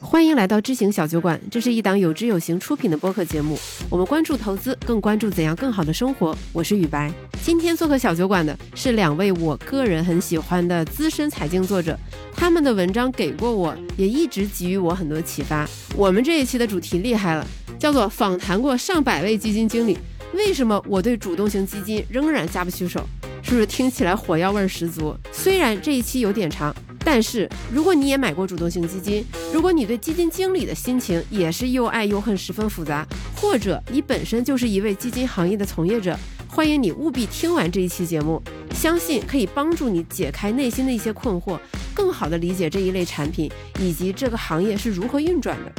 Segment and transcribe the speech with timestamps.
[0.00, 3.58] 欢迎来到知行小酒馆，这是一档有知有行出品的播客节目。
[3.90, 6.36] 我们关注投资，更关注怎样更好的生活。
[6.52, 7.12] 我是雨白，
[7.42, 11.98] 今天做客小酒馆的是两位我个人很喜欢的资深财经作者，
[12.32, 15.68] 他们的文章给过我，也一直给予我很多启发。
[15.96, 17.44] 我们这一期的主题厉害了，
[17.76, 19.98] 叫做访谈过上百位基金经理，
[20.32, 23.04] 为什么我对主动型基金仍然下不去手？
[23.42, 25.14] 是不是听起来火药味十足？
[25.44, 26.74] 虽然这一期有点长。
[27.06, 36.18] 但是，如果你也买过主动型基金，如果你对基金经理的心情也是又爱又恨，十分复杂，或者你本身就是一位基金行业的从业者，
[36.48, 38.42] 欢迎你务必听完这一期节目，
[38.74, 41.58] 相信可以帮助你解开内心的一些困惑，
[41.92, 45.70] 更好的理解这一类产品以及这个行业是如何运转的。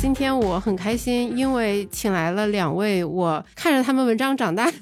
[0.00, 4.72] 今天我很开心，因为请来了两位我看着他们文章长大。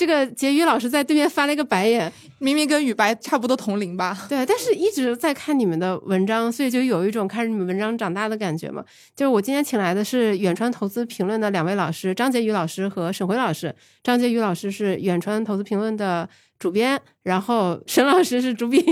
[0.00, 4.16] 这个婕妤老师在对面翻了一个白眼，明明跟雨白差不多同龄吧？
[4.30, 8.82] 对，但是一直在看你们的文章，所以就有一种看着你们文章长大的感觉嘛。
[9.14, 13.76] 就是我今天请来的是远川投资评论的两位老师，张婕妤老师和沈辉老师。
[14.02, 16.26] 张婕妤老师是远川投资评论的
[16.58, 18.82] 主编，然后沈老师是主笔。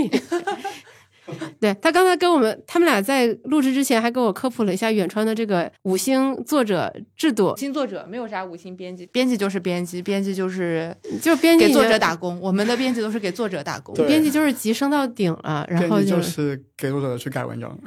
[1.59, 7.55] 对他刚才跟我们，他们俩在录制之前还给我科普了一下远川的这个五星作者制度。
[7.57, 12.39] 新作者没有啥五星编辑，编辑就是编辑，编辑就是就编辑给作者打工。
[12.39, 17.77] 我们的编辑都是给作者打工，编辑就是级升到顶了，然后就是给作者去改文章。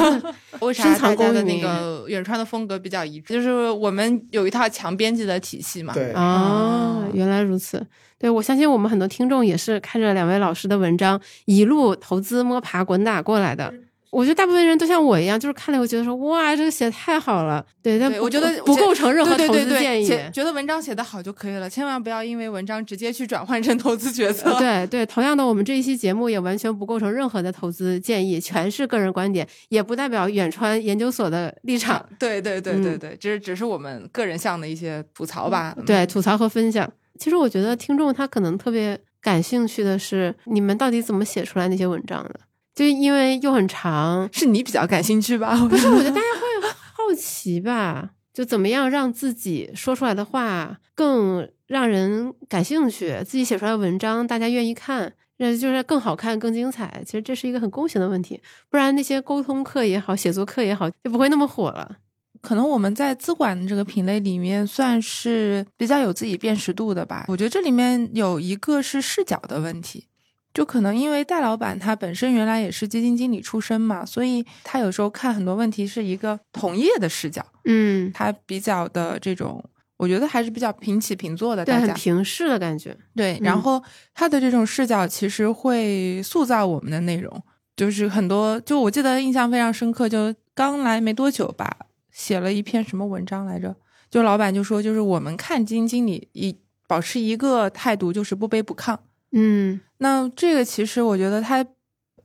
[0.60, 3.34] 为啥大家的那个远川的风格比较一致？
[3.34, 5.92] 就是我们有一套强编辑的体系嘛。
[5.92, 7.84] 对啊，原来如此。
[8.18, 13.72] 对，我相信我们很多听众也是看着两位老师的文章一路投资摸爬滚打过来的。
[14.10, 17.62] 我觉得大部分人都像我一样，就是看了以后觉得说，哇，这个写的太好了。
[17.82, 20.06] 对，但我觉得不构成任何投资建议。
[20.32, 24.56] 觉得文章写的好就可以了，千万不要因为文章直接去转换成投资决策。
[24.58, 32.02] 对对，同样的，我们这一期节目也完全不构成任何的投资建议，全是个人观点，也不代表远川研究所的立场。
[32.18, 35.76] 对对对对对，这只是我们个人向的一些吐槽吧。
[35.84, 36.90] 对，吐槽和分享。
[37.18, 42.40] 其实我觉得听众他可能特别感兴趣的是，你们到底怎么写出来那些文章的？
[42.74, 45.56] 就因为又很长，是你比较感兴趣吧？
[45.68, 48.10] 不是， 我觉得大家会好奇吧？
[48.34, 57.02] 就怎么样让自己说出来的话更让人感兴趣，自己写出来的文章大家愿意看，那就是更好看、更精彩。
[57.06, 58.38] 其实这是一个很公平的问题，
[58.68, 61.96] 不然那些沟通课也好、写作课也好，就不会那么火了。
[62.46, 67.24] 可能我们在资管这个品类里面算是比较有自己辨识度的吧。
[67.26, 70.06] 我觉得这里面有一个是视角的问题，
[70.54, 77.44] 就可能因为戴老板他本身原来也是基金经理出身嘛，所以他有时候看很多问题是一个同业的视角。
[77.64, 79.64] 嗯，他比较的这种，
[79.96, 82.96] 我觉得还是比较平起平坐的，对，很平视的感觉。
[83.16, 83.82] 对，然后
[84.14, 87.42] 他的这种视角其实会塑造我们的内容，
[87.74, 91.76] 就是很多，就我记得印象非常深刻，就刚来没多久吧。
[92.16, 93.76] 写了一篇什么文章来着？
[94.10, 96.56] 就老板就说，就是我们看基金经理一
[96.88, 98.96] 保持一个态度，就是不卑不亢。
[99.32, 101.64] 嗯，那这个其实我觉得他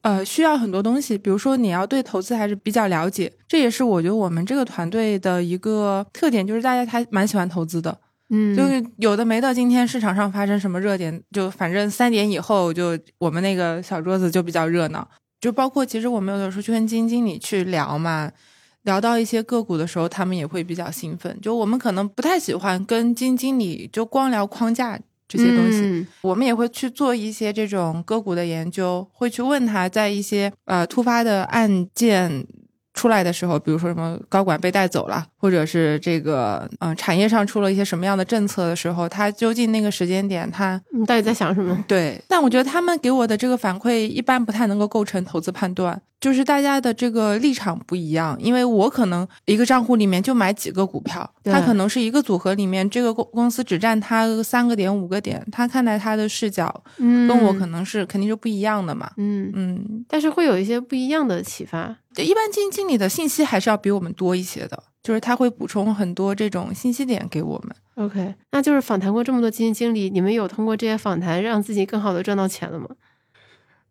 [0.02, 8.00] 呃需要很多东西，比如说你要对投资还是比较了解，这也是我觉得我们这个团队的一个特点，就是大家还蛮喜欢投资的。
[8.30, 15.06] 嗯，就是有的没的，今天市场上发生什么热点，就反正三点以后就我们那个小桌子就比较热闹，
[15.42, 18.32] 就包括其实我们有的时候去跟基金经理去聊嘛。
[18.84, 21.38] 聊到一些个股的时候，他们也会比较兴奋。
[21.42, 32.46] 就我们可能不太喜欢跟基金经理就光聊框架这些东西，我们也会去做一些这种个股的研究，会去问他在一些呃突发的案件。
[32.94, 41.84] 出来的时候，比如说什么高管被带走了，或者是这个嗯产业上出了一些什么样的政策的时候，他究竟那个时间点他到底在想什么？
[41.88, 48.38] 对，但我觉得他们给我的这个反馈一般不太能够构成投资判断，就是大家的这个立场不一样。
[48.40, 59.10] 因为我可能一个账户里面就买几个股票，他可能是一个组合里面这个公公司只占他三个点五个点，他看待他的视角嗯跟我可能是肯定是不一样的嘛。
[59.16, 61.96] 嗯嗯，但是会有一些不一样的启发。
[62.14, 67.76] 对，一般基金经理的信息还是要比我们多一些的，就是他会补充很多这种信息点给我们。
[67.96, 72.88] OK，那就是访谈过这么多基金经理，你们有通过这些访谈让自己更好的赚到钱了吗？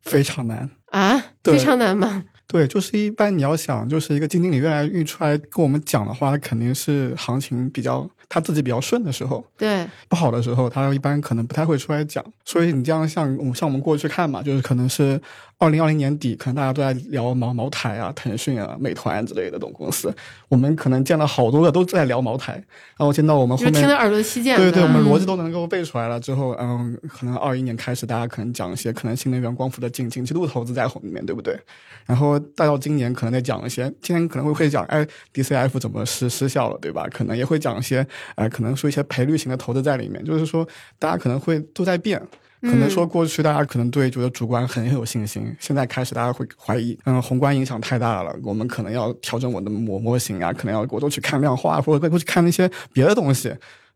[0.03, 2.25] 非常难啊，非常难吗？
[2.49, 9.45] 对，就是一般你要想，就是一个基金经理越来越出来跟我们讲的话，肯定是行情比较他自己比较顺的时候。
[9.59, 12.25] 对，不好的时候，他一般可能不太会出来讲。
[12.45, 15.21] 所以你这样像我像我们过去看嘛，就是可能是
[15.59, 20.15] 二零二零年底，可能大家都在聊茅茅台啊、腾讯啊、美团之类的这种公司，
[20.49, 22.53] 我们可能见了好多个都在聊茅台，
[22.97, 24.57] 然后见到我们后面就听得耳朵起茧。
[24.57, 26.19] 对对，我们嗯逻辑都能够背出来了。
[26.19, 31.59] 之后，嗯，可能二一年开始，大家可能讲一些可能新能源光伏的景景气度投资在后面，对不对？
[32.07, 37.07] 然后再到今年，可能再讲一些，今年可能会会讲，哎，DCF 怎么失失效了，对吧？
[37.13, 40.67] 可能也会讲一些，哎、可能说一些赔率型的投资在里面，就是说
[40.99, 42.21] 大家可能会都在变。
[42.63, 53.51] 可能说过去大家可能对觉得主观很有信心，现在开始大家会怀疑，嗯，宏观影响太大了，我们可能要调整我的模模型啊，可能要我都去看量化，或者多去看那些别的东西。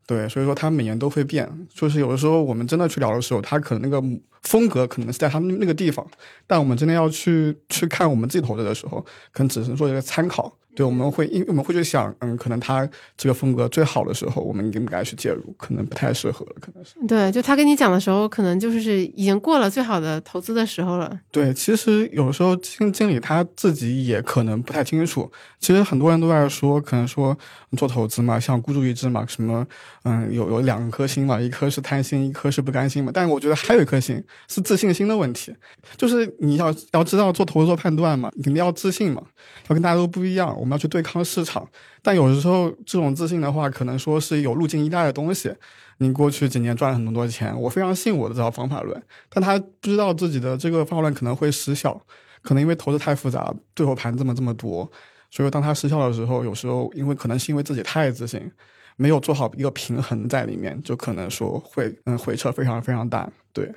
[0.07, 4.03] 对，所以说它每年都会变，就是有的时候我们真的去聊的时候，它可能那个
[4.45, 6.07] 风格可能是在他们那个地方，
[6.47, 10.57] 但我们真的要去去看我们自己投资的时候，可能只是做一个参考。
[10.77, 12.85] 对，我们会因为我们会去想，嗯，可能他
[13.17, 15.55] 这个风格最好的时候，我们应不该去介入？
[15.57, 16.95] 可能不太适合，可能是。
[17.07, 21.17] 对，就他跟你讲的时候，可能就是已经过了最好的投资的时候了。
[21.31, 25.31] 对，其实有时候基金经理他自己也可能不太清楚。
[25.61, 27.39] 其实很多人都在说，可能说
[27.77, 29.65] 做投资嘛，像孤注一掷嘛，什么
[30.03, 33.13] 嗯，有有两颗心嘛，一颗是贪心，一颗是不甘心嘛。
[33.15, 35.55] 但是我觉得还有一颗心是自信心的问题，
[35.97, 39.23] 就是你要要知道做投资做判断嘛，你肯定要自信嘛，
[39.69, 41.67] 要跟大家都不一样，我们要去对抗市场。
[42.03, 45.53] 但有的时候这种自信的话，可能说是有路径依赖的东西。
[45.99, 49.01] 你过去几年赚了很多钱，我非常信我的这套方法论，
[49.31, 51.99] 但他不知道自己的这个方法论可能会失效，
[52.43, 54.91] 可能因为投资太复杂，最后盘这么这么多，
[55.31, 58.51] 所以当它失效的时候，有时候因为可能是因为自己太自信，
[58.97, 63.31] 没有做好一个平衡在里面，就可能说会嗯回撤非常非常大。
[63.53, 63.73] 对，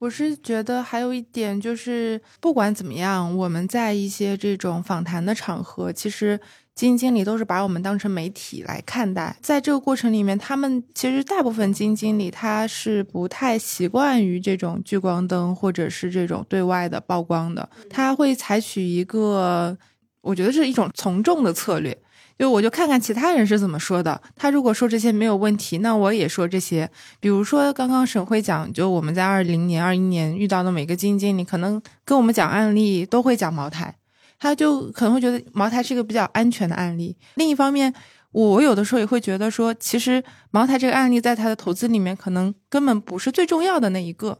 [0.00, 6.40] 我是觉得还有一点就是，不管怎么样，我们在一些这种访谈的场合，其实
[6.74, 9.36] 基金经理都是把我们当成媒体来看待。
[9.42, 19.76] 在这个过程里面，他们其实大部分基金经理他是不太习惯于这种聚光灯或者是这种对外的曝光的，他会采取一个，
[20.22, 21.96] 我觉得是一种从众的策略。
[22.40, 26.90] 就我就看看其他人是怎么说的，他如果说这些没有问题，那我也说这些。
[27.20, 33.94] 比如说刚刚沈辉讲，就我们在二零年、二一年遇到的每个基金经理，可能跟我们讲案例都会讲茅台，
[34.38, 37.14] 他就可能会觉得茅台是一个比较安全的案例。
[37.34, 37.92] 另一方面，
[38.32, 44.38] 我有的时候也会觉得说，其实茅台这个案例在他的投资里面，可能根本不是最重要的那一个。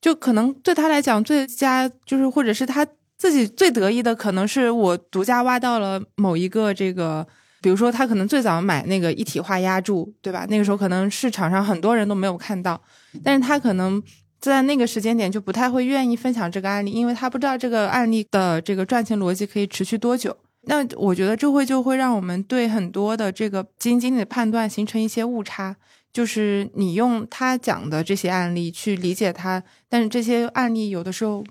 [0.00, 2.84] 就可能对他来讲，最佳就是或者是他
[3.22, 7.24] 自己最得意的，可能是我独家挖到了某一个这个，
[7.60, 10.44] 比如说他可能最早买那个一体化压铸，对吧？
[10.50, 12.82] 那个时候可能市场上很多人都没有看到，
[13.22, 14.02] 但是他可能
[14.40, 20.36] 在那个时间点就不太会愿意分享这个案例，因为他不知道这个案例的这个赚钱逻辑可以持续多久。
[20.62, 25.76] 那我觉得这会就会让我们对很多的这个基金经理的判断形成一些误差。
[26.12, 31.42] 就是你用他讲的这些案例去理解他，但是这些案例有的时候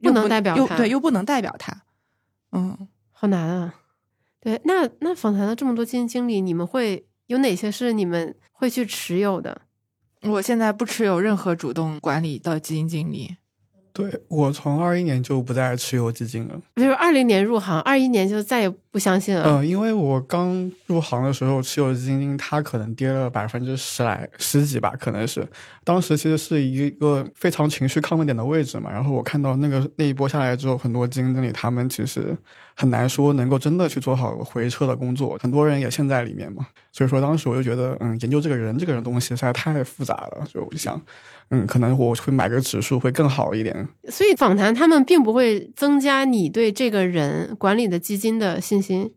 [0.00, 1.82] 不能代表他又对，又不能代表他。
[2.52, 3.74] 嗯，好难啊！
[4.40, 9.62] 对，那那访谈了这么多基金经理，你们会有哪些是你们会去持有的？
[10.22, 13.36] 我现在不持有任何主动管理的基金经理。
[13.98, 16.54] 对我从二一年就不再持有基金了。
[16.76, 19.42] 就是二零年入行，二一年就再也不相信了。
[19.44, 25.44] 嗯、因为我刚入行的时候持有基金，它可能跌了百分之十来十几吧，可能是
[25.82, 28.88] 当时其实是一个非常情绪亢奋点的位置嘛。
[28.88, 32.36] 然后我看到那个那一波下来之后，很多基金经理他们其实
[32.80, 36.64] 很难说能够真的去做好回撤的工作，很多人也陷在里面嘛。
[36.92, 41.00] 所以说当时我就觉得，嗯，研究这个人这个人东西实在太复杂了，所以我就想，
[41.50, 43.88] 嗯，可能我会买个指数会更好一点。
[44.08, 49.12] 所以访谈他们并不会增加你对这个人管理的基金的信心，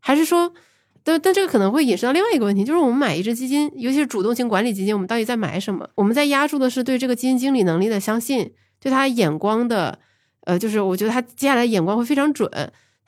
[0.00, 0.52] 还是说，
[1.02, 5.88] 但但这个可能会引申到另外一个问题，就是我们买一只基金，尤其是主动型管理基金，我们到底在买什么？
[5.94, 9.98] 我们在压注的是对这个基金经理能力的相信，对他眼光的，
[10.42, 12.50] 呃，就是我觉得他接下来眼光会非常准，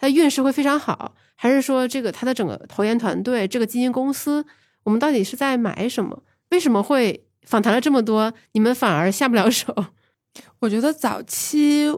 [0.01, 4.43] 他运势会非常好，还是说这个他的整个投研团队，这个基金公司，
[4.83, 6.23] 我们到底是在买什么？
[6.49, 9.75] 为什么会访谈了这么多，你们反而下不了手？
[10.61, 11.95] 我觉得早期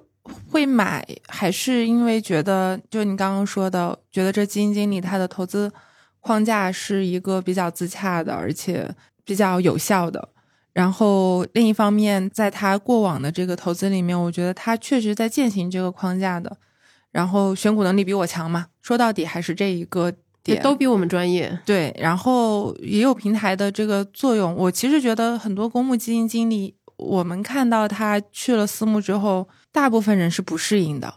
[0.50, 5.72] 会买，还是因为觉得，就你刚刚说的，觉得这基金经理他的投资
[6.18, 8.92] 框架是一个比较自洽的，而且
[9.24, 10.30] 比较有效的。
[10.72, 16.56] 然后另一方面，在他过往的这个投资里面，我觉得他确实在践行这个框架的。
[17.12, 20.06] 然后选股能力比我强嘛，说到底还是这一个
[20.44, 20.62] 也点。
[20.62, 21.56] 都比我们专业。
[21.64, 24.54] 对，然后也有平台的这个作用。
[24.56, 31.14] 我其实觉得很多公募基金经理，我们看到他去了私募之后，大部分人是不适应的，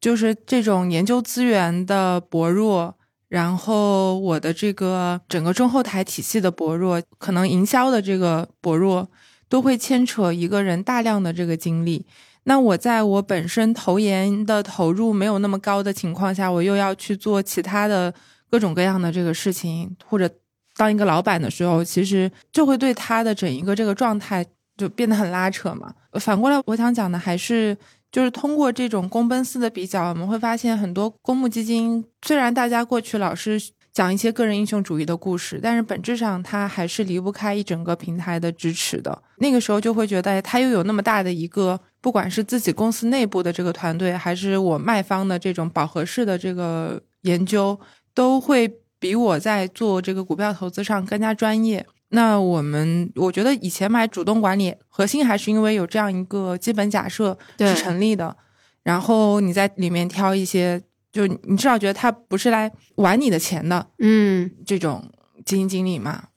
[0.00, 2.94] 就是这种研究资源的薄弱，
[3.28, 9.08] 然后我的这个整个中后台体系的薄弱，可能营销的这个薄弱，
[9.48, 12.04] 都会牵扯一个人大量的这个精力。
[12.48, 18.12] 那我在我本身投研的投入没有那么高的情况下，我又要去做其他的
[18.50, 20.28] 各种各样的这个事情，或者
[20.76, 24.44] 当一个老板的时候，其实就会对他的整一个这个状态
[24.78, 25.92] 就变得很拉扯嘛。
[26.14, 27.76] 反过来，我想讲的还是。
[28.10, 33.60] 就是通过这种公奔私的比较，我们会发现很多公募基金，虽然大家过去老是
[33.92, 39.22] 讲一些个人英雄主义的故事，但是本质上它还是离不开一整个平台的支持的。
[39.40, 47.78] 那个时候就会觉得，它又有那么大的一个，不管是自己公司内部的这个团队，还是我卖方的这种饱和式的这个研究，
[48.14, 51.86] 都会比我在做这个股票投资上更加专业。
[52.10, 58.34] 那我们我觉得以前买主动管理核心还是因为有这样一个基本假设是成立的，
[58.82, 60.80] 然后你在里面挑一些，
[61.12, 65.10] 就你至少觉得他不是来玩你的钱的，嗯，这种
[65.44, 66.28] 基金经理嘛，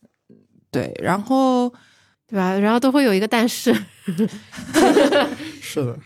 [0.70, 1.74] 对，然后
[2.32, 2.58] 对吧？
[2.58, 3.72] 然后都会有一个但是
[5.62, 6.00] 是的，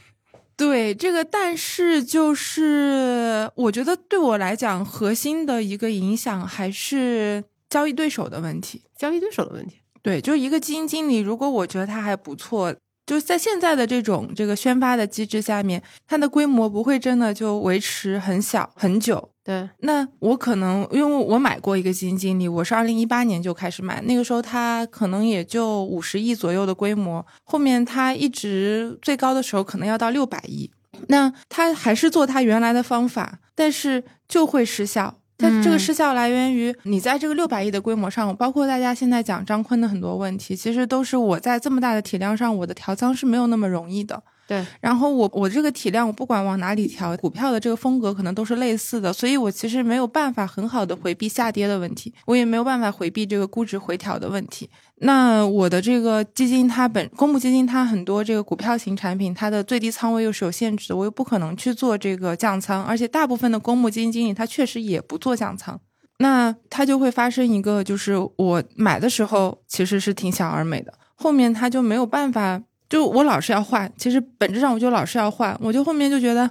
[0.58, 7.44] 对这个但是就是我觉得对我来讲核心的一个影响还是。
[7.68, 12.74] 交易对手的问题，交易对手的问题，对，就是一个基金经理，如果我觉得他还不错，
[13.06, 19.30] 就是在现在的这种这个宣发的机制下面，它的规模不会真的就维持很小很久。
[19.44, 30.72] 对，那我可能因为我买过一个基金经理，我是二零一八年就开始买，那个时候他可能也就五十亿左右的规模，后面他一直最高的时候可能要到六百亿，
[31.10, 35.20] 那他还是做他原来的方法，但是就会失效。
[35.38, 44.22] 它这个失效来源于你在这个六百亿的规模上，包括大家现在讲张坤的很多问题，其实都是我在这么大的体量上，我的调仓是没有那么容易的。
[44.48, 54.70] 对，然后我我这个体量，我不管往哪里调，股票的这个风格可能都是类似的，所以我其实没有办法很好的回避下跌的问题，我也没有办法回避这个估值回调的问题。
[55.00, 65.78] 那我的这个基金，它本公募基金，它很多这个股票型产品，它的最低仓位又是有限制的，我又不可能去做这个降仓，而且大部分的公募基金经理，他确实也不做降仓，
[66.20, 76.50] 那它就会发生一个，就是我买的时候其实是挺小而美的，后面它就没有办法，就我老是要换，其实本质上我就老是要换，我就后面就觉得，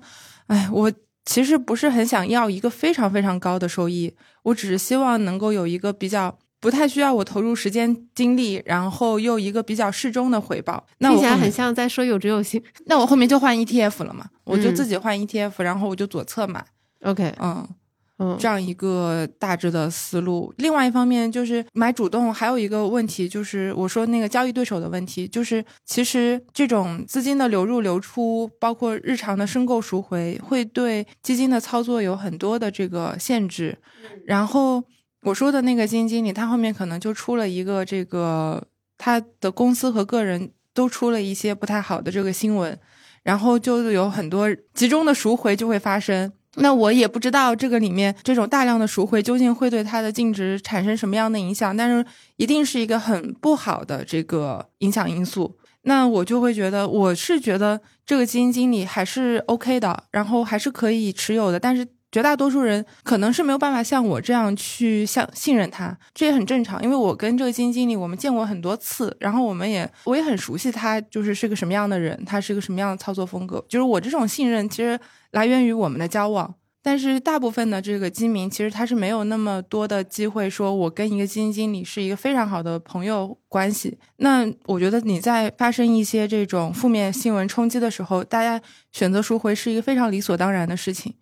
[0.48, 0.92] 哎，我
[1.24, 6.36] 其实不是很想要一个非常非常高的收益，我只是希望能够有一个比较。
[6.64, 12.62] 不太需要我投入时间精力，然后又一个比较适中的回报，听起来很像在说有只有心。
[12.86, 16.64] 那我后面就换 ETF 了嘛，我就自己换 ETF，然后我就左侧买。
[17.02, 17.68] OK，嗯
[18.18, 20.54] 嗯，这样一个大致的思路。
[20.56, 33.76] 另外一方面就是买主动，还有一个问题就是我说那个交易对手的问题，就是其实这种资金的流入流出，包括日常的申购赎回，会对基金的操作有很多的这个限制，
[34.24, 34.82] 然后。
[35.24, 38.62] 我说的那个基金经理，他后面可能就出了一个这个，
[38.98, 42.78] 他的公司和个人都出了一些不太好的这个新闻，
[43.22, 46.30] 然后就有很多集中的赎回就会发生。
[46.56, 52.04] 那我也不知道这个里面这种大量的赎回究竟会对它的净值产生什么样的影响，但是
[52.36, 55.56] 一定是一个很不好的这个影响因素。
[55.82, 61.88] 那我就会觉得，我是觉得这个基金经理还是 OK 的，然后还是可以持有的，但是。
[62.14, 66.80] 绝大多数人可能是没有办法像我这样去像信任他，这也很正常。
[66.80, 73.64] 因为我跟这个基金经理我们见过很多次，然后我们也我也很熟悉他，就是是个什么样的人，他是个什么样的操作风格。
[73.68, 74.96] 就是我这种信任其实
[75.32, 83.98] 来源于我们的交往，但是大部分的这个基民其实他是没有那么多的机会说，我跟一个基金经理是一个非常好的朋友关系。
[84.18, 91.12] 那我觉得你在发生一些这种负面新闻冲击的时候，大家选择赎回是一个非常理所当然的事情。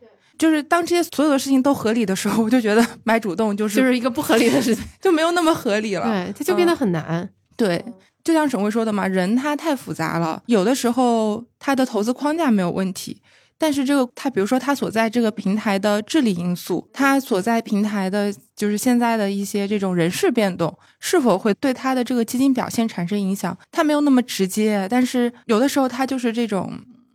[0.42, 6.02] 就是当这些所有的事情都合理的时候，我就觉得 买主动就是就是一个不合理的事情， 就没有那么合理了。
[6.02, 7.30] 对，它就变得很难。
[7.56, 7.84] 对，
[8.24, 13.22] 就像沈辉说的嘛，人他太复杂了，有的时候他的投资框架没有问题，
[13.56, 23.56] 但是这个他比如说他所在这个平台的治理因素，他所在平台的就是现在的一些这种人事变动，是否会对他的这个基金表现产生影响？
[23.70, 26.72] 他没有那么直接，但是有的时候他就是这种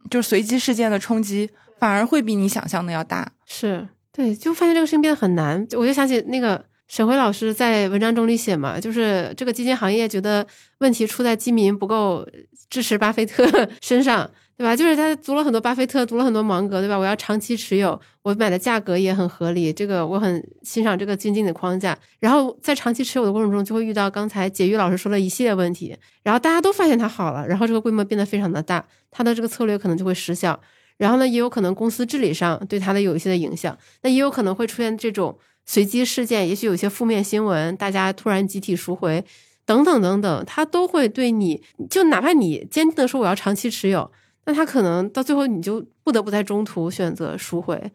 [0.09, 1.49] 就是随机事件的冲击。
[1.79, 5.65] 反而会比你想象的要大，是对，就发现这个事情变得很难。
[5.73, 10.45] 我就想起那个沈辉老师在文章中里写嘛，就是这个基金行业觉得
[10.79, 12.27] 问题出在基民不够
[12.69, 13.45] 支持巴菲特
[13.79, 14.75] 身上，对吧？
[14.75, 16.97] 就是他读了很多巴菲特，读了很多芒格，对吧？
[16.97, 21.95] 我要长期持有，我买的价格也很合理，这个我很欣赏这个基金的框架。
[22.19, 30.59] 然后在长期持有的过程中，就会遇到刚才解玉老师说的一系列问题，然后大家都发现它好了，然后这个规模变得非常的大，他的这个策略可能就会失效。
[30.97, 39.23] 然后呢，也有可能公司治理上对它的有一些的影响，那也有可能会出现这种随机事件，也许有些负面新闻，大家突然集体赎回，
[39.65, 44.11] 等等等等，它都会对你，就哪怕你坚定的说我要长期持有，
[44.45, 47.91] 那他可能到最后你就不得不在中途选择赎回。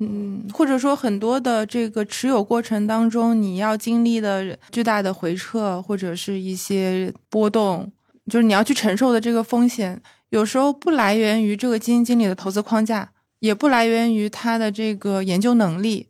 [0.00, 7.92] 嗯，或者说很多的这个持有过程当中，你要经历的巨大的回撤或者是一些波动，
[8.28, 10.02] 就是你要去承受的这个风险，
[10.34, 16.08] 有时候不来源于这个基金经理的投资框架，也不来源于他的这个研究能力，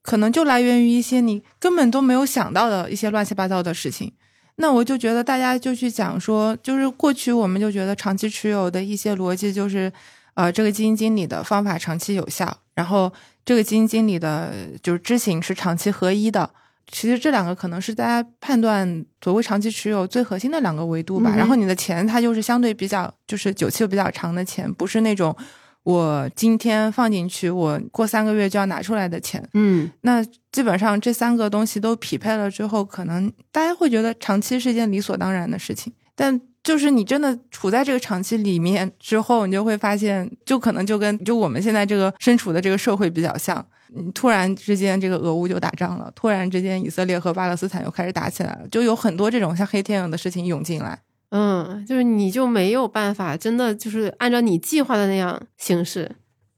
[0.00, 4.12] 可能就来源于一些你根本都没有想到的一些乱七八糟的事情。
[4.56, 9.92] 那我就觉得大家就去讲说，就是过去我们就觉得长期持有的一些逻辑就是。
[10.36, 13.10] 呃，这个基金经理的方法长期有效，然后
[13.42, 14.52] 这个基金经理的
[14.82, 16.50] 就是知行是长期合一的。
[16.90, 21.34] 其实这两个可能是大家判断所谓长期持有最核心的两个维度吧。
[21.36, 25.36] 然后你的钱它就是相对比较就是久期比较长的钱，不是那种
[25.82, 29.42] 我今天放进去，我过三个月就要拿出来的钱。
[29.54, 36.40] 嗯，那基本上这三个东西都匹配了之后，可能大家会觉得长期是一件理所当然的事情，但。
[36.66, 43.64] 就是你真的处在这个长期里面之后，你就会发现，就可能就跟就我们现在这个身处的这个社会比较像。
[43.88, 50.98] 你突然之间这个俄乌就打仗了，突然之间以色列和巴勒斯坦又开始打起来了，就有很多这种像黑天鹅的事情涌进来。
[51.30, 56.10] 嗯，就是你就没有办法真的就是按照你计划的那样行事。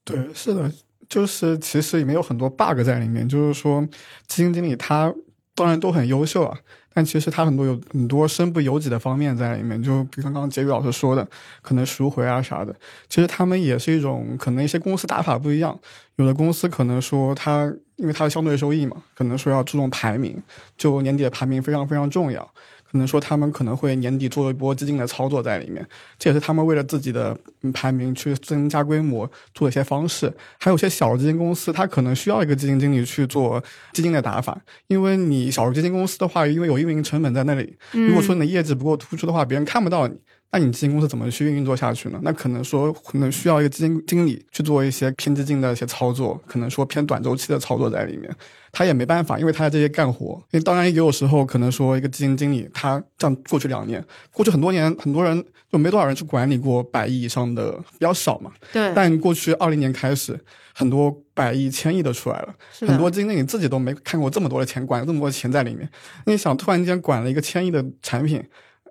[0.04, 0.70] 对，是的，
[1.08, 3.80] 就是其实里面有很多 bug 在里面，就是说
[4.26, 5.12] 基金经理他
[5.54, 6.58] 当然都很优秀啊。
[6.99, 11.25] 但其实它很多有很多身不由己的方面在里面，就比刚刚杰宇老师说的，
[11.62, 12.75] 可能赎回啊啥的，
[13.09, 15.78] 其实他们也是一种可能一些公司打法不一样，
[16.17, 20.43] 有的公司可能说它因为它的相对收益嘛，可能说要注重排名，
[20.76, 22.52] 就年底的排名非常非常重要。
[22.90, 25.87] 可能说他们可能会年底做一波基金的操作在里面，
[26.18, 27.37] 这也是他们为了自己的
[27.75, 30.33] 排名去增加规模做一些方式。
[30.59, 40.16] 还有些小基金公司，它可能需要一个基金经理去做基金的打法，因为你小基金公司的话，因为有运营成本在那里，如果说你的业绩不够突出的话，别人看不到你。
[40.50, 42.19] 那你基金公司怎么去运作下去呢？
[42.23, 48.35] 那可能说可能需要一个基金经理去做一些偏基金的一些操作，可能说偏短周期的操作在里面，
[48.73, 50.43] 他也没办法，因为他在这些干活。
[50.50, 54.02] 因为当然也有时候可能说一个基金经理，他这样过去两年，
[54.33, 58.50] 过去很多年，很多人就没多少人去管理过百亿以上的，比较少嘛。
[58.73, 58.90] 对。
[58.95, 60.38] 但过去二零年开始，
[60.73, 65.87] 很多百亿、千亿的出来了，很多基金经理自己都没看过这么多的钱，管这么多钱在里面。
[66.25, 68.43] 你想突然间管了一个千亿的产品。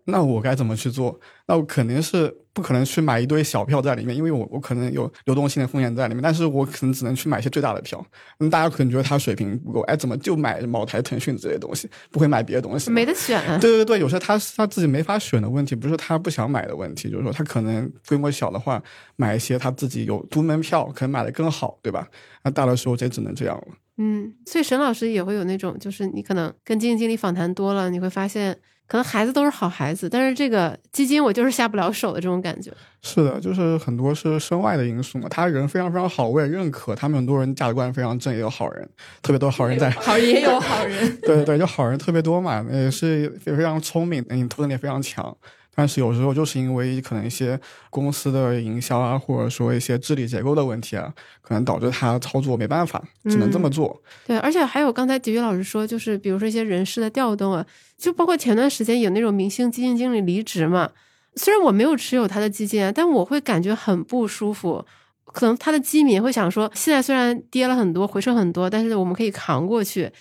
[0.08, 1.20] 那我该怎么去做？
[1.48, 6.24] 那我肯定是不可能去买一堆小票在里面，因为我我可能有流动性的风险在里面。
[6.24, 8.04] 但是我可能只能去买一些最大的票。
[8.40, 12.90] 那大家可能觉得他水平不够，哎，怎么就买茅台、腾讯这些东西，不会买别的东西？
[12.90, 13.60] 没得选。
[13.60, 18.82] 对对对，有时候他他自己没法选的问题，不是他不想买的问题，就是说他可能规模小的话，
[19.18, 22.08] 买一些他自己有独门票，可能买的更好，对吧？
[22.44, 23.68] 那大的时候就只能这样了。
[23.98, 28.58] 嗯，所以沈老师也会有那种，就是你可能跟基金经理访谈多了，你会发现。
[28.88, 32.72] 可能孩子都是好孩子，但是这个基金我就是下不了手的这种感觉。
[33.02, 35.28] 是的，就是很多是身外的因素嘛。
[35.30, 36.96] 他人非常非常好，我也认可。
[36.96, 38.90] 他们很多人价值观非常正，也有好人，
[39.22, 39.90] 特别多好人在。
[39.92, 41.16] 好也有好人。
[41.22, 45.36] 对对，就好人特别多嘛，也是非常聪明，你能力非常强。
[45.76, 47.60] 但是有时候就是因为可能一些
[47.92, 54.02] 公司的营销啊，或者说一些治理结构的问题啊，可能导致他操作没办法，只能这么做。
[54.26, 57.64] 对，而且还有刚才迪宇老师说，就是比如说一些人事的调动啊，
[57.98, 60.92] 就包括前段时间有那种明星基金经理离职嘛。
[61.36, 64.86] 虽然我没有持有他的基金，但我会感觉很不舒服。
[65.26, 70.12] 可能他的基民会想说，现在虽然跌了很多，回撤很多，但是我们可以扛过去。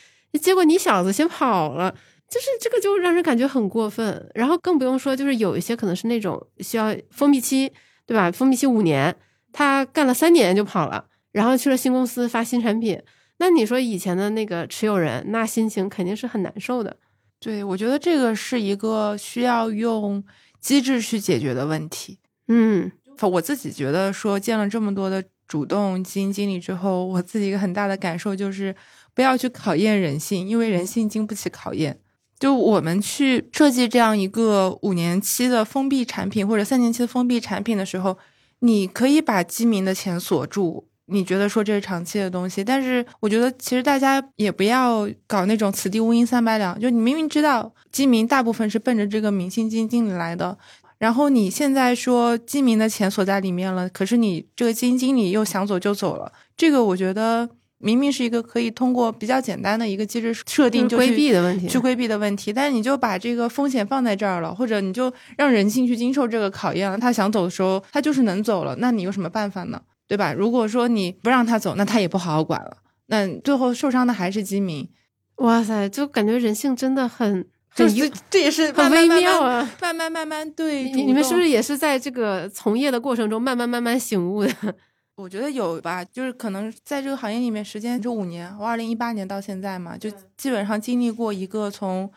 [0.41, 1.95] 结果你小子先跑了。
[2.29, 7.71] 就是这个就让人感觉很过分，然后更不用说，就是有一些可能是那种需要封闭期，
[8.05, 8.29] 对吧？
[8.33, 9.15] 封闭期五年，
[9.53, 13.01] 他干了三年就跑了，然后去了新公司发新产品，
[13.39, 16.97] 那你说以前的那个持有人，那心情肯定是很难受的。
[17.39, 20.25] 对，我觉得这个是一个需要用
[20.61, 22.19] 机制去解决的问题。
[22.49, 28.75] 嗯，我自己觉得说见了这么多的主动基金经理之后，我自己一个很大的感受就是
[29.15, 32.01] 不要去考验人性，因为人性经不起考验。
[32.39, 38.19] 就我们去设计这样一个五年期的封闭产品或者三年期的封闭产品的时候，
[38.59, 42.63] 你可以把基民的钱锁住，你觉得说这是长期的东西。
[42.63, 50.57] 但是我觉得其实大家也不要搞那种此地无银三百两，就你明明知道基民大部分是奔着这个明星基金经理来的，
[50.99, 57.49] 然后你现在说基民的钱锁在里面了，可是你这个基金经理又想走就走了，这个我觉得。
[57.79, 66.97] 明明是一个可以通过比较简单的一个机制设定就规避的问题，去规避的问题，但是你就把这个风险放在这儿了，或者你就让人性去经受这个考验了。
[66.97, 69.79] 他想走的时候，他就是能走了，那你有什么办法呢？
[70.07, 70.33] 对吧？
[70.33, 74.89] 如果说你不让他走，那他也不好好管了，那最后受伤的还是基民。
[75.37, 79.71] 哇塞，就感觉人性真的很这很这也是很微妙啊。
[79.81, 84.53] 慢慢慢慢对，你你们是不是也是在这个从业的过程中慢慢慢慢醒悟的？
[85.17, 92.11] 我觉得有吧，就是可能在这个行业里面时间这五年，我二零一八年到现在嘛，就基本上经历过一个从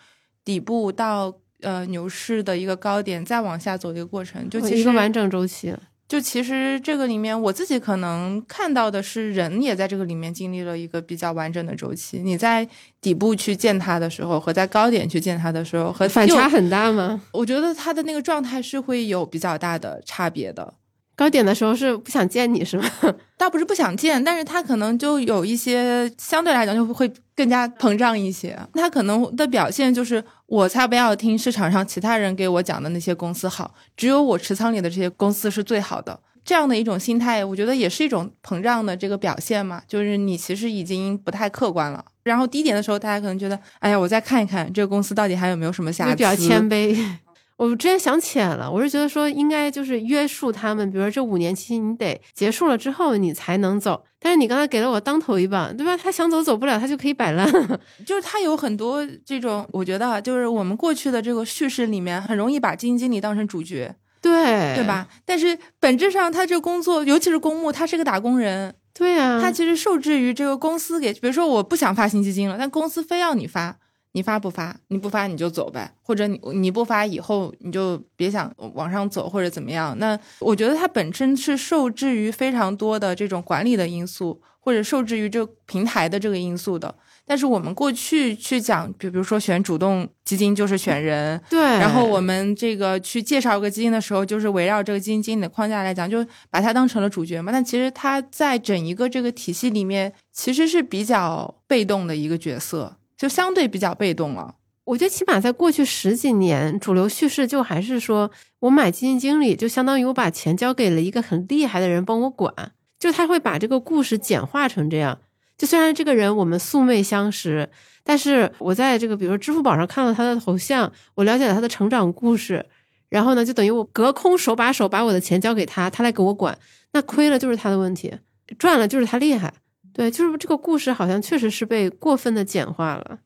[0.44, 5.74] 底部到呃牛市的一个高点，再往下走的一个过程，就其实一个完整周期。
[6.10, 12.20] 就其实这个里面，我自己可能看到的是，人也在这个里面经历了一个比较完整的周期。
[12.24, 12.68] 你在
[13.00, 17.22] 底部去见他的时候，和在高点去见他的时候，和反差很大吗？
[17.32, 20.74] 我觉得他的那个状态是会有比较大的差别的。
[21.16, 22.90] 高点的时候是不想见你是吗？
[23.38, 28.58] 倒不是不想见，但是他可能就有一些相对来讲就会更加膨胀一些。
[28.74, 36.20] 他可能的表现就是，我才不要听市场上其他人给我讲的那些公司好，只有我持仓里的这些公司是最好的。
[36.44, 39.84] 这样的一种心态，我觉得也是一种膨胀的这个表现嘛。
[39.88, 42.04] 就是你其实已经不太客观了。
[42.24, 46.98] 然后低点的时候，大家可能觉得，哎呀，我再看一看这个公司到底还有没有什么瑕疵，比较谦卑。
[47.60, 54.02] 我之前想浅了，我是觉得说应该就是约束他们，比如说这五年期你得结束了之后你才能走。
[54.18, 55.98] 但是你刚才给了我当头一棒，对吧？
[55.98, 57.46] 他想走走不了，他就可以摆烂。
[58.06, 65.10] 就是他有很多这种，我觉得就是我们过去的这个叙事里面，很容易把基金经理当成主角，对对吧？
[65.26, 73.78] 但是本质上他这工作，尤其是公募，他是个打工人，对呀，他其实受制于这个公司给，比如说我不想发新基金了，但公司非要你发。
[74.14, 74.76] 你发不发？
[74.88, 79.98] 你不发你就走呗，或者你你不发以后你就别想往上走或者怎么样。
[80.00, 86.94] 那我觉得它本身是受制于非常多的这种管理的因素，或者受制于这平台的这个因素的。
[87.26, 91.60] 但是我们过去去讲，比比如说选主动基金就是选人，对。
[91.62, 97.52] 然后我们这个去介绍一个基金的时候，就是围绕这个基金经理的框架来讲，就把它当成了主角嘛。
[97.52, 102.96] 但其实它在整一个这个体系里面，其实是比较被动的一个角色。
[103.20, 104.56] 就相对比较被动了。
[104.86, 115.20] 我觉得起码在过去十几年，主流叙事就还是说我买基金经理，就相当于我把钱交给了一个很厉害的人帮我管，就他会把这个故事简化成这样。
[115.58, 117.70] 就虽然这个人我们素昧相识，
[118.04, 122.66] 但是我在这个比如说支付宝上看到他的头像，我了解了他的成长故事，
[123.10, 126.58] 然后呢，就等于我隔空手把手把我的钱交给他，他来给我管。
[126.94, 128.12] 那亏了就是他的问题，
[128.58, 129.54] 赚了就是他厉害。
[130.00, 133.20] 对，就是这个故事好像确实是被过分的简化了，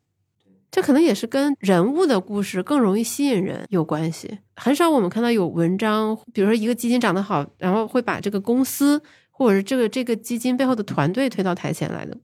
[0.72, 4.40] 这可能也是跟人物的故事更容易吸引人有关系。
[4.56, 12.18] 很少我们看到有文章，比如说一个基金涨得好，然后会把这个公司或者是这个这个基金背后的团队推到台前来的。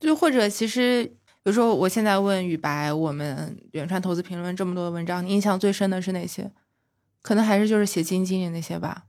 [0.00, 6.50] 就或者其实，比如说我现在问雨白，我们远川投资评论这么多的文章，你印象最深的是哪些？
[7.22, 9.04] 可能还是就是写基金经理那些吧。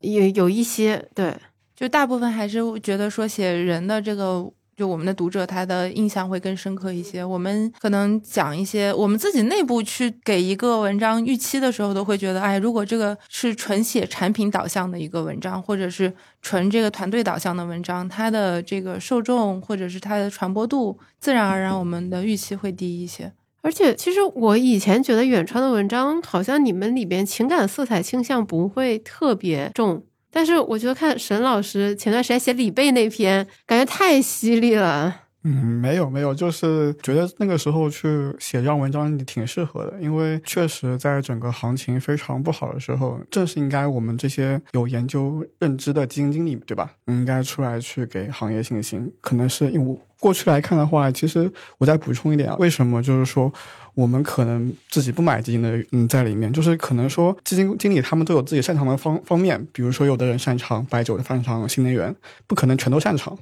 [0.00, 1.36] 有有一些对。
[1.76, 7.24] 就大部分还是觉得说写人的这个，就我们的读者他的印象会更深刻一些。
[7.24, 23.32] 我们可能讲一些我们自己内部去给一个文章预期的时候，都会觉得，哎，如果这个是纯写产品导向的一个文章，或者是纯这个团队导向的文章，它的这个受众或者是它的传播度，自然而然我们的预期会低一些。
[23.62, 30.04] 而且，其实我以前觉得远川的文章，好像你们里边情感色彩倾向不会特别重。
[30.34, 35.20] 但是我觉得看沈老师前段时间写李贝那篇，感觉太犀利了。
[35.46, 46.90] 嗯，没有没有，就是觉得那个时候去写这样文章挺适合的，因为确实在整个行情非常不好的时候，正是应该我们这些有研究认知的基金经理，对吧？
[47.06, 49.12] 应该出来去给行业信心。
[49.20, 53.52] 可能是因为过去来看的话，其实我再补充一点啊，为什么就是说？
[53.94, 56.52] 我们可能自己不买基金的，嗯，在里面。
[56.52, 62.14] 就是可能说基金经理他们都有自己擅长的方方面，比如说有的人擅长白酒，擅长新能源，
[62.46, 63.38] 不可能全都擅长，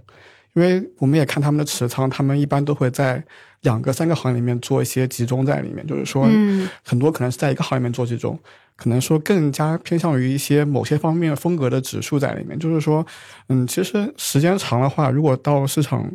[0.53, 3.25] 因为我们也看他们的持仓，他们一般都会在
[3.62, 6.29] 两个、三个行业里面做一些集中在里面，就是说，
[6.85, 8.38] 很多可能是在一个行业里面做集中，
[8.77, 13.07] 可能说更加偏向于一些某些方面风格的指数在里面，就是说，
[13.49, 16.12] 嗯，其实时间长的话，如果到市场。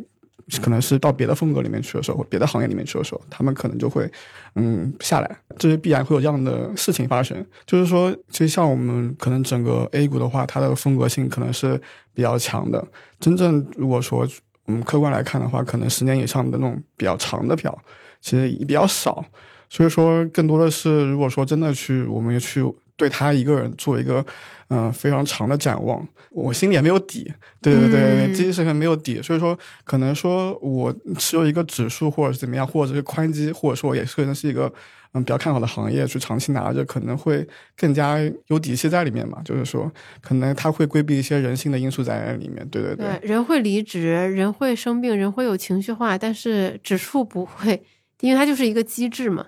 [0.62, 4.10] 可能是到别的风格里面去的时候，或别的行业里面去的时候，他们可能就会，
[4.54, 7.44] 嗯，下来，这是必然会有这样的事情发生。
[7.66, 11.80] 就是说，其实像我们可能整个 A 股的话，它的风格性可能是
[12.14, 12.82] 比较强的。
[13.20, 14.26] 真正如果说，
[14.64, 17.78] 我们，客观来看的话，可能十年以上的那种比较长的票，
[18.20, 19.24] 其实也比较少。
[19.68, 22.64] 所以说，更多的是如果说真的去，我们去。
[22.98, 24.22] 对他一个人做一个，
[24.68, 27.32] 嗯，非常长的展望，我心里也没有底，
[27.62, 34.70] 对对对，基金是没有底，所以说可能说我持有一个指数或者是怎么样，或者是宽基，或者说也可能是一个
[35.12, 39.40] 嗯比较看好的行业去长期拿着，可能会更加有底气在里面嘛。
[39.44, 43.06] 就是说，可能他会规避一些人性的因素在里面，对对对。
[43.22, 44.02] 人会离职，
[44.34, 47.80] 人会生病，人会有情绪化，但是指数不会，
[48.20, 49.46] 因为它就是一个机制嘛。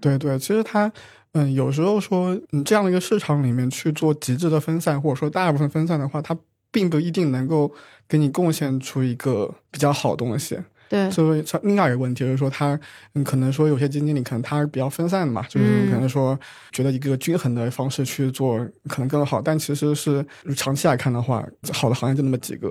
[0.00, 0.90] 对对，其实它，
[1.34, 6.36] 嗯，有时候说，你这样的一个市场里面去做极致的分散，或者说大部分分散的话，它
[6.70, 7.72] 并不一定能够
[8.06, 10.58] 给你贡献出一个比较好的东西。
[10.90, 12.78] 对，所以另外一个问题就是说，他
[13.14, 16.38] 嗯，可能说有些基金经理可能他是比较分散的嘛，就是可能说
[16.70, 20.22] 觉得一个均衡的方式去做可能更好，但其实是
[20.54, 21.42] 长期来看的话，
[21.72, 22.70] 好的行业就那么几个，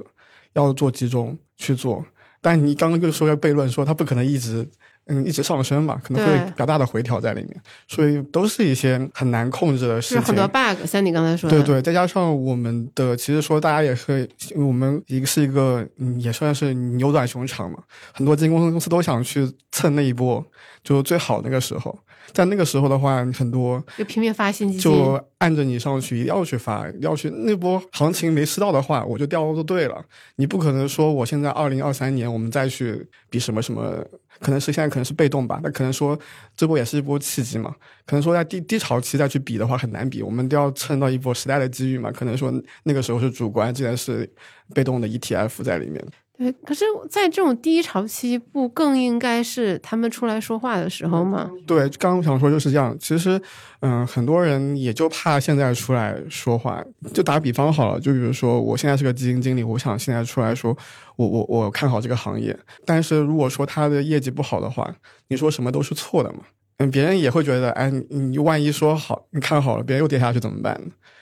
[0.54, 2.06] 要做集中去做。
[2.39, 4.69] 但你刚刚就说要悖论，说它不可能一直。
[5.08, 10.22] 嗯，一直上升嘛，可能会比较大的回调在里面，所以都是一些很难控制的事情。
[10.22, 11.58] 是很多 bug，像你刚才说的。
[11.58, 17.80] 对对，再加上我们的，其实说大家也是，我们一个是一个，嗯，也算是牛短熊长嘛，
[18.14, 20.46] 很多基金公司公司都想去蹭那一波，
[20.84, 21.98] 就最好那个时候。
[22.34, 30.04] 在那个时候的话，很多就拼命发新基金，就按着你上去，一定要去发，要去那波行情没吃到的话，我就掉就对了。
[30.36, 34.04] 你不可能说我现在二零二三年我们再去比什么什么，
[34.39, 36.17] 可能是现在可能是被动吧，那可能说
[36.56, 37.76] 这波也是一波契机嘛。
[38.06, 42.12] 可能说在低低潮期再去比的话很难比，我们都要蹭到一波时代的机遇嘛。
[42.12, 42.52] 可能说
[42.84, 44.30] 那个时候是主观，既然是
[44.74, 46.02] 被动的 ETF 在里面。
[46.41, 51.47] 对，可是，在这种低潮期，不更应该是他们出来说话的时候吗？
[51.67, 52.97] 对，刚刚想说就是这样。
[52.99, 53.39] 其实，
[53.82, 56.84] 嗯，很多人也就怕现在出来说话。
[57.13, 60.75] 就打比方好了，就比如说，我现在是个基金经理，我想现在出来说，
[61.15, 62.58] 我我我看好这个行业。
[62.88, 64.91] 但是如果说他的业绩不好的话，
[65.27, 66.39] 你说什么都是错的嘛？
[66.77, 70.82] 嗯，别人也会觉得，哎，你万一说好，你看好了，别人又跌下去怎么办？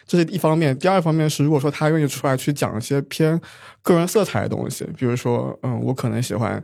[0.09, 3.39] 这是一方面，第二方面是，如果说他愿意出来去讲一些偏
[3.83, 6.61] 个人色彩的东西，比如说，嗯，我可能喜欢，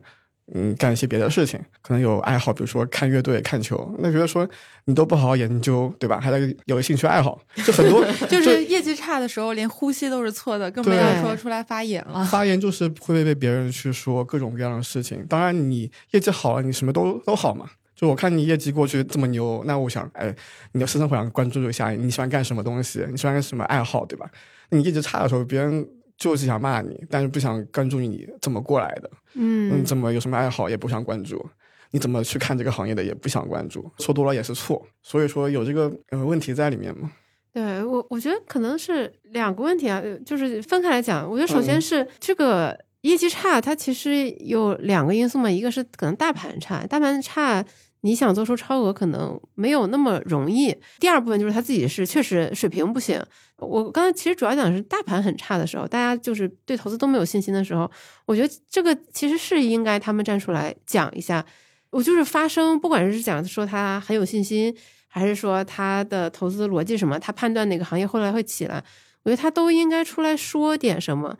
[0.56, 4.50] 嗯，干一些别的事情，可能有爱好，比如说看乐队、看球，那觉得说
[4.86, 6.20] 你都不好好研究，对吧？
[6.20, 12.26] 还得有兴趣爱好，就很多， 就是业绩差的时候，连呼吸都是错的，更不要说出来发言了。
[12.26, 15.24] 发言就是会被别人去说各种各样的事情。
[15.30, 17.70] 当然，你业绩好了，你什么都都好嘛。
[17.96, 20.36] 就我看你业绩过去这么牛，那我想，哎，
[20.74, 23.06] 你的私生活想关注一下，你喜欢干什么东西？
[23.10, 24.30] 你喜欢什么爱好，对吧？
[24.70, 31.46] 你业绩差的时候，别人就是想骂你，但是不想关注你怎么过来的，嗯，怎么有什么爱好也不想关注，
[31.92, 37.10] 你怎么去看这个行业的也不想关注，说多了也是错，所以说有这个呃问题在里面嘛。
[37.54, 47.64] 对我，我觉得可能是两个问题啊，就是分开来讲，我觉得首先是这个业绩差，它其实有两个因素嘛，一个是可能大盘差，大盘差。
[48.06, 50.72] 你想做出超额可能没有那么容易。
[51.00, 53.20] 第二部分就是他自己是确实水平不行。
[53.58, 57.90] 我刚才其实主要讲的是大盘很差的时候，大家就是对投资都没有信心的时候，
[58.28, 61.44] 我觉得这个其实是应该他们站出来讲一下。
[61.90, 64.72] 我就是发声，不管是讲说他很有信心，
[65.08, 68.84] 还是说他的投资逻辑什么，他判断哪个行业后来会起来，
[69.24, 71.36] 我觉得他都应该出来说点什么。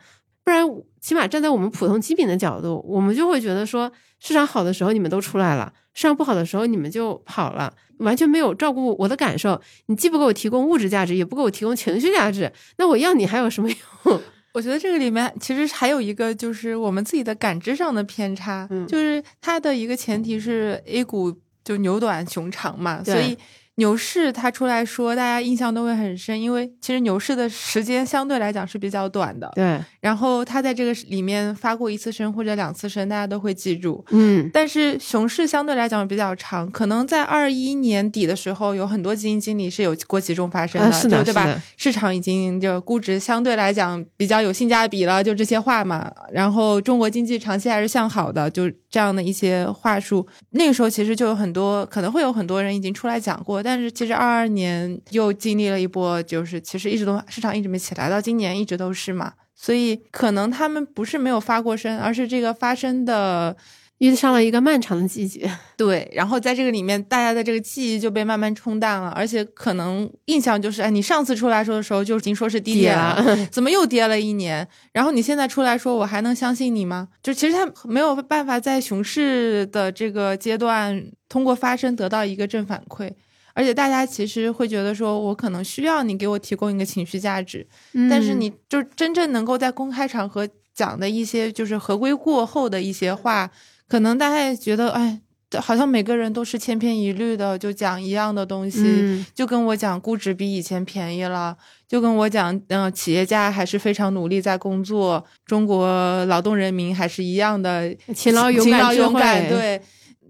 [0.46, 0.64] 不然，
[1.00, 5.72] 起码站在我们普通基民的角度，我们就会觉得说，市场好的时候你们都出来了。
[5.92, 9.60] 市场不好的时候，你们就跑了，完全没有照顾我的感受。
[9.86, 13.68] 你既不给我提供物质价值，也不给我提供情绪价值，那我要你还有什么
[14.04, 14.20] 用？
[14.54, 18.68] 我觉得这个里面其实还有一个，就是我们自己的感知上的偏差。
[18.70, 23.36] 嗯，就是它的一个前提是 A 股就牛短熊长嘛，所以。
[23.76, 29.50] 牛市他出来说，大家印象都会很深，因为其实牛市的时间相对来讲是比较短的。
[29.54, 29.78] 对。
[30.00, 34.02] 然后他在这个里面发过一次声或者两次声，大家都会记住。
[34.10, 34.48] 嗯。
[34.52, 41.62] 但是熊市相对来讲比较长，可能在二一年底的时候，有很多基金经理是有过集中发生的，对吧？
[41.76, 46.10] 市场已经就估值相对来讲比较有性价比了，就这些话嘛。
[46.32, 50.26] 然后中国经济长期还是向好的，就这样的一些话术。
[50.52, 53.62] 那个时候其实就有很多，可能会有很多人已经出来讲过。
[53.66, 63.56] 但是其实二二年又经历了一波，就是其实一直都市场一直没起来，到今年一直都是嘛，所以可能他们不是没有发过声，而是这个发声的
[63.98, 65.50] 遇上了一个漫长的季节。
[65.76, 74.66] 对，然后在这个里面，大家的这个记忆就被慢慢冲淡了，而且可能印象就是，哎，你上次出来说的时候就已经说是低点了，怎么又跌了一年？
[74.92, 77.08] 然后你现在出来说，我还能相信你吗？
[77.22, 83.10] 就其实他没有办法在熊市的这个阶段通过发声得到一个正反馈。
[83.56, 87.66] 而且大家其实会觉得说，我可能需要你给我提供一个情绪价值，
[88.10, 93.50] 但是你就真正能够在公开场合讲的一些就是合规过后的一些话，
[93.88, 95.22] 可能大家也觉得，哎，
[95.58, 101.56] 好像每个人都是千篇一律的，就讲一样的东西，就跟我讲估值比以前便宜了，
[101.88, 109.48] 就跟我讲，嗯，企业家还是非常努力在工作，中国劳动人民还是一样的勤劳勇敢，勇敢。
[109.48, 109.80] 对，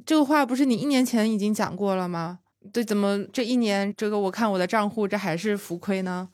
[0.05, 2.39] 这个话不是你一年前已经讲过了吗？
[2.77, 6.29] 对，怎么这一年这个我看我的账户这还是浮亏呢？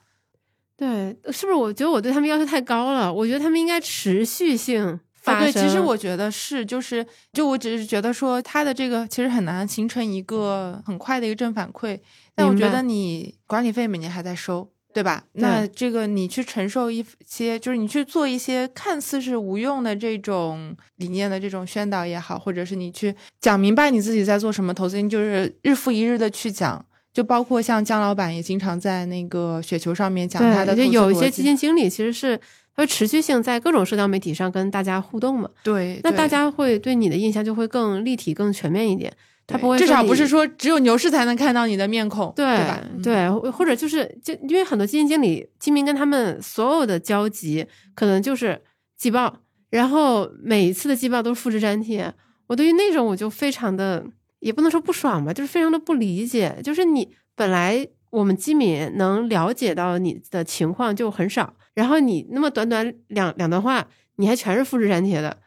[0.76, 3.14] 对，是不是我觉得我对他们要求太高了？
[3.14, 5.52] 我觉得他们应该持续性发生。
[5.52, 12.00] 对，其实我觉得是，就是就我只是觉得说，他的这个其实很难形成一个很快的一个正反馈。
[12.34, 15.24] 但我觉得你管理费每年还在收，对吧？
[15.32, 26.84] 那这个你去承受一些，就是你去做一些看似是无用的这种理念的这种宣导也好，或者是你去讲明白你自己在做什么投资，就是日复一日的去讲。
[27.12, 32.40] 就包括像姜老板也经常在那个雪球上面讲他的，就有一些基金经理其实是
[32.72, 35.46] 会持续性在各种社交媒体上跟大家互动嘛。
[35.62, 39.12] 对，那大家会对你的印象就会更立体、更全面一点。
[39.46, 42.80] 他不会至少不是说只有牛市才能看到你的面孔，对吧？
[43.02, 48.62] 对，或者就是就因为很多基金经理，基民跟他们所有的交集可能就是
[48.96, 49.38] 季报，
[49.70, 52.12] 然后每一次的季报都是复制粘贴。
[52.46, 54.04] 我对于那种我就非常的。
[54.42, 56.58] 也不能说不爽吧，就是非常的不理解。
[56.64, 65.38] 就是你本来我们基民能了解到你的情况就很少，然后你那么短短两两段话，你还全是复制粘贴的。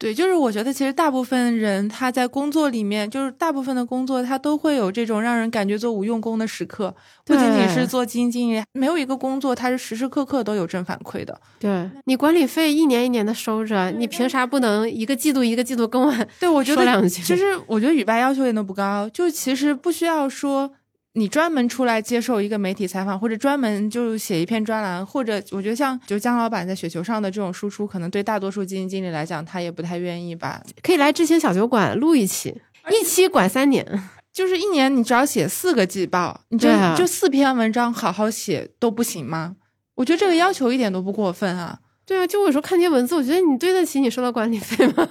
[0.00, 6.94] 对，就是我觉得其实大部分人他在工作里面，就是大部分的工作他都会有这种让人感觉做无用功的时刻，
[7.26, 11.38] 不仅仅是做基金经理，没有一个工作他是时时刻刻都有正反馈的。
[11.58, 20.72] 对你管理费一年一年的收着，你凭啥不能一个季度一个季度跟我对我觉得其实我觉得语白要求也都不高，就其实不需要说。
[21.14, 30.62] 你专门出来接受一个媒体采访，或者专门就写一篇专栏，或者我觉得像就姜老板在雪球上的这种输出，可能对大多数基金经理来讲，他也不太愿意吧。
[30.82, 33.84] 可以来知行小酒馆录一期，一期管三年，
[34.32, 39.56] 就是一年你只要写四个季报，你就就四篇文章好好写都不行吗？
[39.96, 41.80] 我觉得这个要求一点都不过分啊。
[42.06, 45.06] 对啊，就有时候看这些文字，我觉得你对得起你收的管理费吗？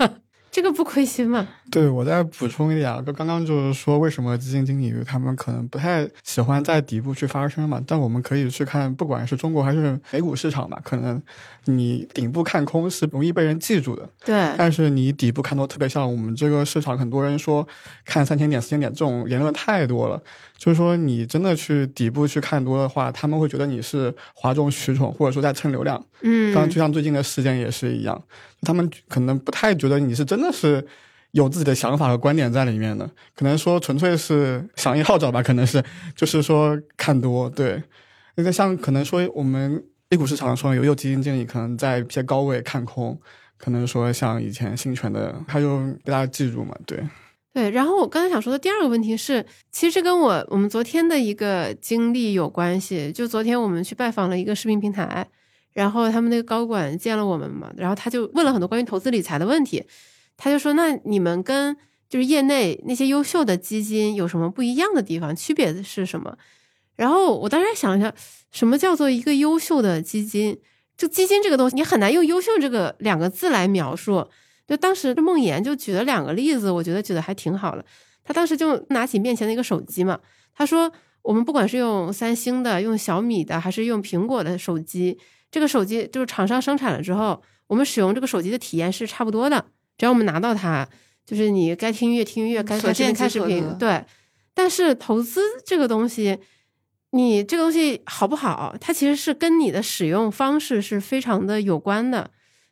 [0.52, 1.48] 这个不亏心吗？
[1.72, 7.82] 对，我再补充一点啊，就刚刚就是说，为什么基金经理他们可能不太喜欢在底部去发声嘛？
[7.86, 11.22] 但我们可以去看，不管是中国还是美股市场嘛，可能
[11.66, 14.10] 你顶部看空是容易被人记住的。
[14.26, 14.54] 对。
[14.58, 17.68] 但是你底部看多，特别像我们这个市场，很多人说
[18.04, 20.20] 看三千点、四千点这种言论太多了。
[20.60, 26.06] 就是说，你真的去底部去看多的话，他们会觉得你是哗众取宠，或者说在蹭流量。
[26.22, 26.54] 嗯。
[26.54, 28.22] 刚就像最近的事件也是一样，
[28.62, 30.86] 他们可能不太觉得你是真的是。
[31.34, 35.80] 有自己的想法和观点在里面的，可能说纯粹是响应号召吧，可能是
[36.16, 37.84] 就是说看多，对。
[38.34, 43.16] 那像可能说我们 A 股市场说有有基金经理可能在一些高位看空，
[43.60, 46.98] 可能说像以前新权的，他就被大家记住嘛，对。
[47.52, 53.12] 对，然后我刚才想说的第二个问题是，其实跟我我们昨天的一个经历有关系。
[53.12, 55.28] 就昨天我们去拜访了一个视频平台，
[55.74, 59.84] 然后他们那个高管见了我们嘛，然后他就问了很多关于投资理财的问题。
[60.38, 61.76] 他就说：“那你们跟
[62.08, 65.36] 就是业内那些优秀的基金有什么不一样的地方？
[65.36, 66.38] 区别是什么？”
[66.96, 68.14] 然后我当时想一下，
[68.52, 70.60] 什么叫做一个优秀的基金？
[70.96, 74.30] 就基金这个东西，你很难用“优秀”这个两个字来描述。
[74.70, 77.84] 就当时梦妍就举了两个例子，我觉得举的还挺好的。
[78.24, 80.20] 他当时就拿起面前的一个手机嘛，
[80.54, 80.92] 他说
[81.24, 85.18] ：“我们不管是用三星的、用小米的，还是用苹果的手机，
[85.50, 89.66] 这个手机就是厂商生产了之后，我们使用这个手机的体验是差不多的。”
[89.98, 90.88] 只要我们拿到它，
[91.26, 93.76] 就是你该听音乐听音乐，该看视频看视频。
[93.80, 94.06] 对，
[94.54, 96.38] 但是投资这个东西，
[97.10, 102.30] 你这个东西好不好，它其实是跟你的使用方式是非常的有关的。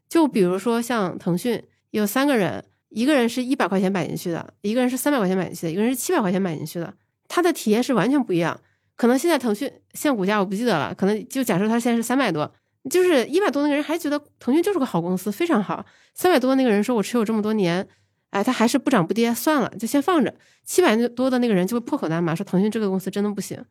[0.08, 6.94] 就比如说像腾讯，有三个人，一个人是一百块钱买进去的，一个人是三百块钱买进去的，一个人是七百块钱买进去的，
[7.28, 8.60] 他的体验是完全不一样。
[8.96, 12.52] 可能现在腾讯现股价我不记得了，可能就假设它现在是三百多。
[12.90, 15.86] 就是一百多那个人还觉得腾讯就是个好公司，非常好。
[16.14, 17.86] 三百多那个人说，我持有这么多年，
[18.30, 20.34] 哎，他还是不涨不跌，算了，就先放着。
[20.64, 23.62] 七百多的那个人就会破口大骂，说腾讯这个公司真的不行。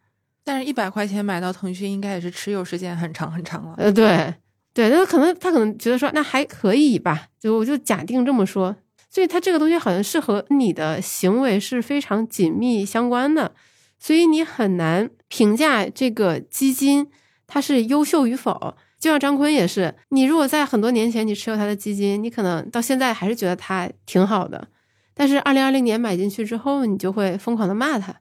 [0.44, 3.74] 但是，一百块钱买到腾讯，应该也是持有时间很长很长了。
[3.78, 4.34] 呃，对，
[4.76, 8.76] 对，那可能他可能觉得说，那还可以吧，就我就假定这么说。
[9.08, 13.54] 所以，他这个东西好像是和你的行为是非常紧密相关的，
[13.98, 17.08] 所以你很难评价这个基金
[17.46, 18.76] 它是优秀与否。
[19.00, 24.68] 就像张坤也是，你如果在很多年前你持有他的基金，你可能到现在还是觉得他挺好的，
[25.14, 28.16] 但是二零二零年买进去之后，你就会疯狂的骂他，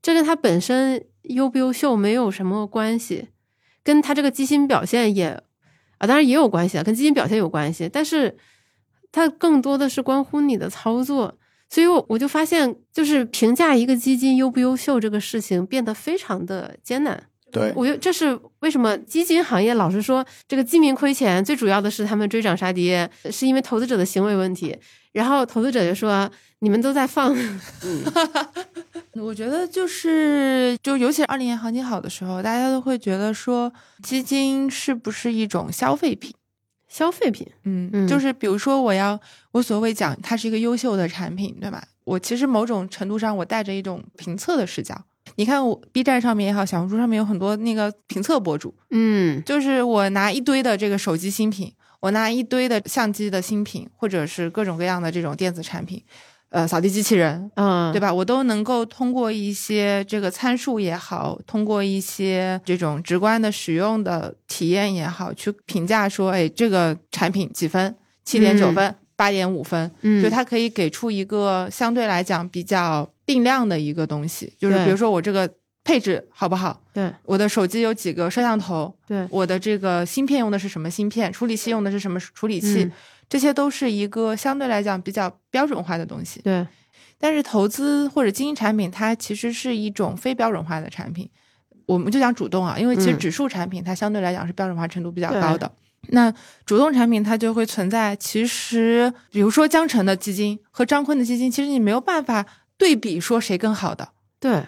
[0.00, 3.30] 这跟他本身优不优秀没有什么关系，
[3.82, 5.42] 跟他这个基金表现也
[5.98, 8.36] 啊，当然也有关系啊，跟基金表现有关系，但是
[9.12, 11.36] 它更多的是关乎你的操作，
[11.68, 17.22] 所以我我就发现，就是评价一个基金优不优秀这个事情变得非常的艰难。
[17.50, 24.76] 对，我觉得这是为什么基金行业老是说这个基民亏钱，最主要的是他们追涨杀跌，是因为投资者的行为问题。
[25.18, 27.36] 然后投资者就说你们都在放，
[27.82, 28.04] 嗯，
[29.20, 36.32] 我觉得就是就尤其是二零年行情好的时候，大家都会觉得说基金是不是一种消费品？
[36.86, 39.18] 消费品，嗯，嗯就是比如说我要
[39.50, 41.82] 我所谓讲它是一个优秀的产品，对吧？
[42.04, 44.96] 我其实某种程度上我带着一种评测的视角。
[45.34, 56.02] 你看我 B 站上面也好，小红书上面有很多那个评测博主，嗯就是我拿一堆的这个手机新品，我拿一堆的相机的新品，或者是各种各样的这种电子产品，
[56.50, 58.12] 呃，扫地机器人，嗯，对吧？
[58.12, 67.96] 我都能够通过一些这个参数也好，通过一些这种直观的使用的体验也好，去评价说，哎，这个产品几分？
[68.24, 75.50] 七点九分，八点五分，嗯，就它可以给出一个相对来讲比较定量的一个东西，就是比如说我这个
[75.88, 76.78] 配置好不好？
[76.92, 78.94] 对我的手机有几个摄像头？
[79.06, 81.32] 对，我的这个芯片用的是什么芯片？
[81.32, 82.84] 处理器用的是什么处理器？
[82.84, 82.92] 嗯
[83.26, 86.40] 这些都是一个相对来讲比较标准化的东西。
[86.42, 86.66] 对，
[87.18, 91.28] 但是投资或者经营产品，它其实是一种非标准化的产品。
[91.86, 95.70] 我们就讲主动啊，因为其实嗯指数产品它相对来讲是标准化程度比较高的。
[96.10, 96.32] 那
[96.64, 102.46] 主动产品它就会存在，其实比如说江城的基金和张坤的基金，其实你没有办法
[102.78, 104.08] 对比说谁更好的，
[104.40, 104.64] 对，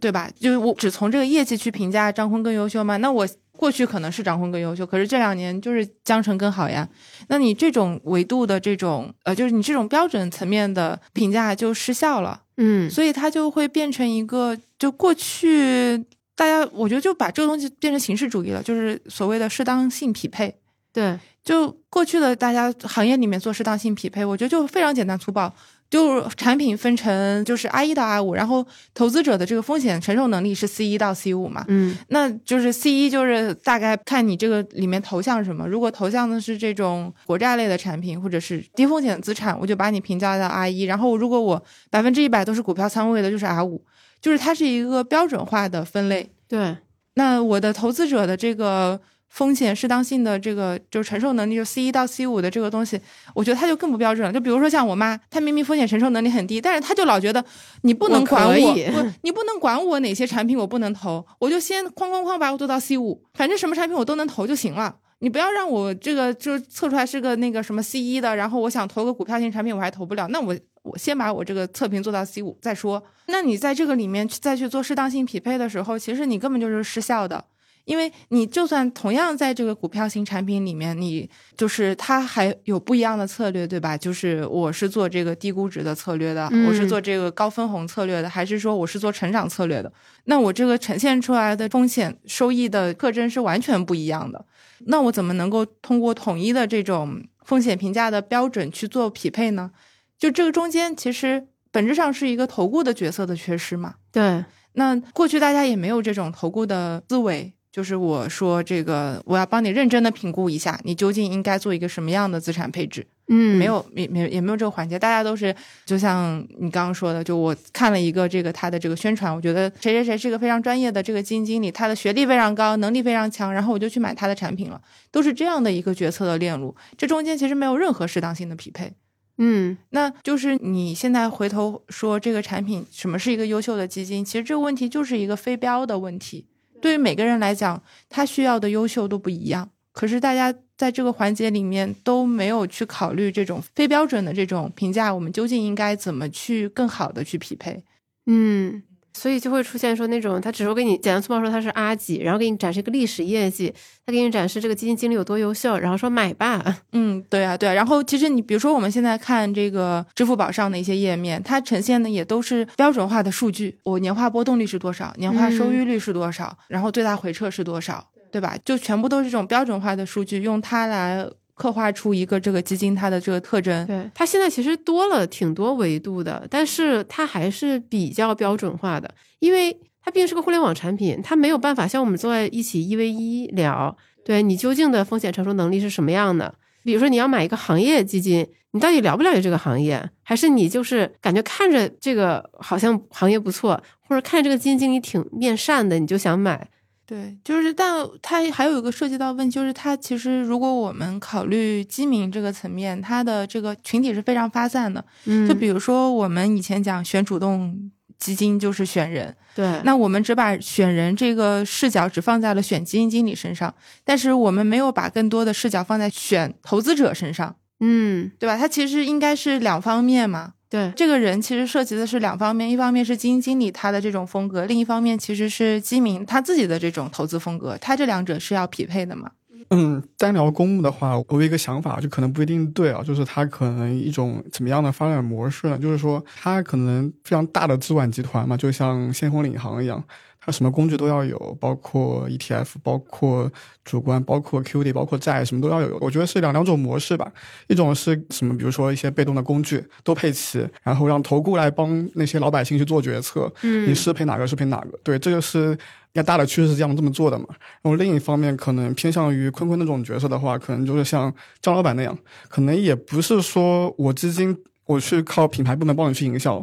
[0.00, 0.30] 对吧？
[0.38, 2.96] 就是我只从这个业绩去评价张坤更优秀吗？
[2.98, 6.88] 那我过去可能是张坤更优秀，可是这两年就是江城更好呀。
[7.28, 12.42] 那你这种维度的这种呃，就是你这种标准层面的评价就失效了。
[12.56, 16.04] 嗯，所以它就会变成一个，就过去
[16.34, 20.54] 大家我觉得就把这个东西变成形式主义了，就是所谓的适当性匹配。
[20.92, 25.52] 对，就过去的大家行业里面做适当性匹配，我觉得就非常简单粗暴，
[25.90, 31.96] 就产品分成就是 R 一到 R 五，然后投资者的这个风险承受能力是 C 一到 C 五嘛，嗯。
[32.08, 43.84] 那就是 C 一就是大概看你这个里面投向什么，如果投向的是这种国债类的产品或者是低风险资产，我就把你评价到 R 一，然后如果我百分之一百都是股票仓位的，就是 R 五，
[44.20, 46.28] 就是它是一个标准化的分类。
[46.48, 46.76] 对，
[47.14, 49.00] 那我的投资者的这个
[49.34, 53.00] 风险适当性的这个就是承受能力，就 C 一到 C 五的这个东西，
[53.34, 54.32] 我觉得它就更不标准了。
[54.32, 57.44] 就比如说像我妈，她明明风险承受能力很低，但是她就老觉得
[57.82, 58.76] 你不能管我，
[59.22, 64.94] 你不能管我哪些产品我不能投，我就先哐哐哐把我做到 C 五，反正什么产品我都能投就行了。
[65.18, 73.02] 你不要让我这个就测出来是个那个什么 C 一的，然后我想投个股票型产品我还投不了，那我我先把我这个测评做到 C 五再说。
[73.26, 77.44] 那你在这个里面再去做适当性匹配的时候，其实你根本就是失效的。
[77.84, 83.96] 因为你就算同样在这个股票型产品里面，你就是它还有不一样的策略，对吧？
[83.96, 89.92] 就是我是做这个低估值的策略的，嗯我是做这个高分红策略的，还是说我是做成长策略的？
[90.24, 94.44] 那我这个呈现出来的风险收益的特征是完全不一样的。
[94.86, 99.70] 那我怎么能够通过统一的这种风险评价的标准去做匹配呢？
[100.18, 103.96] 就这个中间其实本质上是一个投顾的角色的缺失嘛。
[104.10, 113.04] 对，那过去大家也没有这种投顾的思维，就是我说这个我要帮你认真的评估一下，你究竟应该做一个什么样的资产配置。
[113.26, 115.52] 嗯，没，有，没没也没有这个环节，大家都是
[115.84, 128.92] 就像你刚刚说的，就我看了一个这个他的这个宣传，我觉得谁谁谁是个非常专业的这个基金经理，他的学历非常高，能力非常强，然后我就去买他的产品了，都是这样的一个决策的链路，这中间其实没有任何适当性的匹配。
[129.38, 136.46] 嗯那就是你现在回头说这个产品什么是一个优秀的基金，其实这个问题就是一个非标的问题。
[136.80, 139.70] 对于每个人来讲，他需要的优秀都不一样。
[139.92, 147.84] 可是大家在这个环节里面都没有去考虑这种非标准的这种评价，我们究竟应该怎么去更好的去匹配？
[148.26, 148.82] 嗯，
[149.16, 153.72] 所以就会出现说那种他只是给你简单粗暴说他是阿几，然后给你展示一个历史业绩，
[154.04, 156.62] 他给你展示这个基金经理有多优秀，然后说买吧，
[156.92, 157.72] 嗯，对啊，对啊。
[157.72, 168.56] 然后其实你比如说我们现在看这个支付宝上的一些页面，它呈现的也都是标准化的数据，我年化波动率是多少，年化收益率是多少，然后最大回撤是多少，对吧？
[168.64, 171.24] 就全部都是这种标准化的数据，用它来
[171.54, 173.86] 刻画出一个这个基金它的这个特征。
[173.86, 186.54] 对，它现在其实多了挺多维度的，但是它还是比较标准化的，因为它毕竟是个互联网产品，它没有办法像我们坐在一起一 v 一聊，对你究竟的风险承受能力是什么样的。
[186.82, 196.68] 比如说你要买一个行业基金，你到底了不了解这个行业，还是你就是感觉看着这个好像行业不错，或者看着这个基金经理挺面善的，你就想买？
[197.06, 205.04] 对，就是，但它还有一个涉及到问题，就是它其实如果我们考虑基民这个层面，它的这个群体是非常发散的。
[205.26, 218.56] 嗯就比如说我们以前讲选主动基金就是选人，对，那我们只把选人这个视角只放在了选基金经理身上，但是我们没有把更多的视角放在选投资者身上，嗯，对吧？
[218.56, 220.54] 它其实应该是两方面嘛。
[220.74, 229.30] 对，这个人其实涉及的是两方面，一方面是基金经理他的这种风格，另一方面其实是基民他自己的这种投资风格，他这两者是要匹配的嘛。
[229.70, 235.78] 嗯，单聊公募的话，我有一个想法，就可能不一定对啊，就是它可能一种怎么样的发展模式呢？
[235.78, 240.02] 就是说，它可能非常大的资管集团嘛，就像先锋领航一样。
[240.44, 243.50] 它什么工具都要有，包括 ETF，包括
[243.82, 245.96] 主观，包括 QD，包括债，什么都要有。
[246.02, 247.32] 我觉得是两两种模式吧。
[247.66, 248.54] 一种是什么？
[248.58, 253.50] 比如说一些被动的工具都配齐，然后让投顾来帮那些老百姓去做决策。
[253.62, 254.98] 嗯，你适配哪个适配哪个？
[255.02, 255.76] 对，这个是
[256.12, 257.46] 该大的趋势是这样这么做的嘛。
[257.80, 261.32] 然后另一方面，可能偏向于坤坤那种角色的话，可能就是像
[261.62, 262.14] 张老板那样，
[262.48, 266.62] 可能也不是说我基金我去靠品牌部门帮你去营销。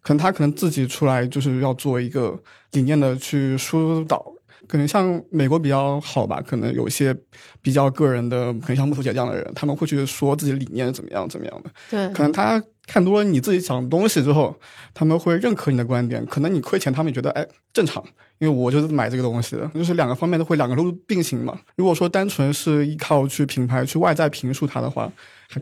[0.00, 2.38] 可能他可能自己出来就是要做一个
[2.72, 4.24] 理念的去疏导，
[4.66, 7.14] 可能像美国比较好吧，可能有一些
[7.60, 11.70] 比较个人的，可能像木头姐这样的人，他们会去说自己的理念怎么样怎么样的。
[11.90, 14.54] 对，可能他看多了你自己讲的东西之后，
[14.94, 16.24] 他们会认可你的观点。
[16.26, 18.02] 可能你亏钱，他们也觉得哎正常，
[18.38, 21.58] 因为我就是买这个东西的，就是两个方面都会两个都并行嘛。
[21.76, 25.10] 如果说单纯是依靠去品牌去外在评述它的话，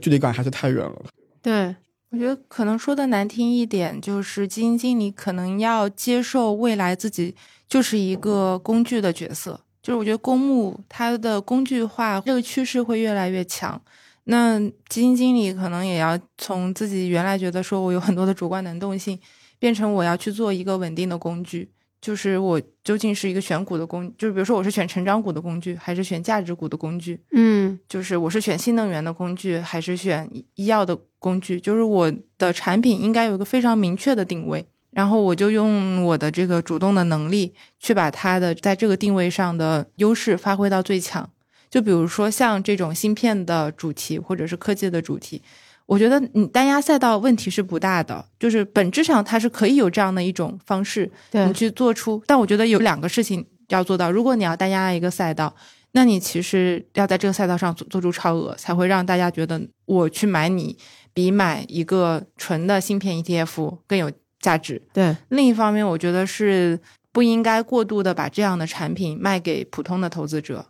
[0.00, 1.02] 距离感还是太远了。
[1.42, 1.74] 对。
[2.16, 7.36] 我觉得可能说的难听一点，就是基金经理可能要接受未来自己
[7.68, 9.60] 就是一个工具的角色。
[9.82, 13.78] 就是我觉得公募它的工具化这个趋势会越来越强，
[14.24, 14.58] 那
[14.88, 19.20] 基金经理可能也要从自己原来觉得说我有很多的主观能动性，
[19.58, 21.70] 变成我要去做一个稳定的工具。
[22.06, 27.20] 就是我究竟是一个选股的工，就是比如说我是选成长股的工具，还是选价值股的工具？
[27.32, 31.60] 嗯，就是我是选新能源的工具，还是选医药的工具？
[31.60, 41.28] 就是我的产品应该有一个非常明确的定位，然后我就用我的这个主动的能力去把它的在这个定位上的优势发挥到最强。
[41.68, 45.42] 就比如说像这种芯片的主题，或者是科技的主题。
[45.86, 52.22] 我觉得你单压赛道问题是不大的，就是本质上它是可以有这样的一种方式，你去做出。
[52.26, 55.54] 但我觉得有两个事情要做到：如果你要单压一个赛道，
[55.92, 60.76] 那你其实要在这个赛道上做做出超额，才会让大家觉得我去买你
[61.14, 64.10] 比买一个纯的芯片 ETF 更有
[64.40, 64.82] 价值。
[64.92, 65.16] 对。
[65.28, 66.80] 另一方面，我觉得是
[67.12, 70.66] 不应该过度的把这样的产品卖给普通的投资者，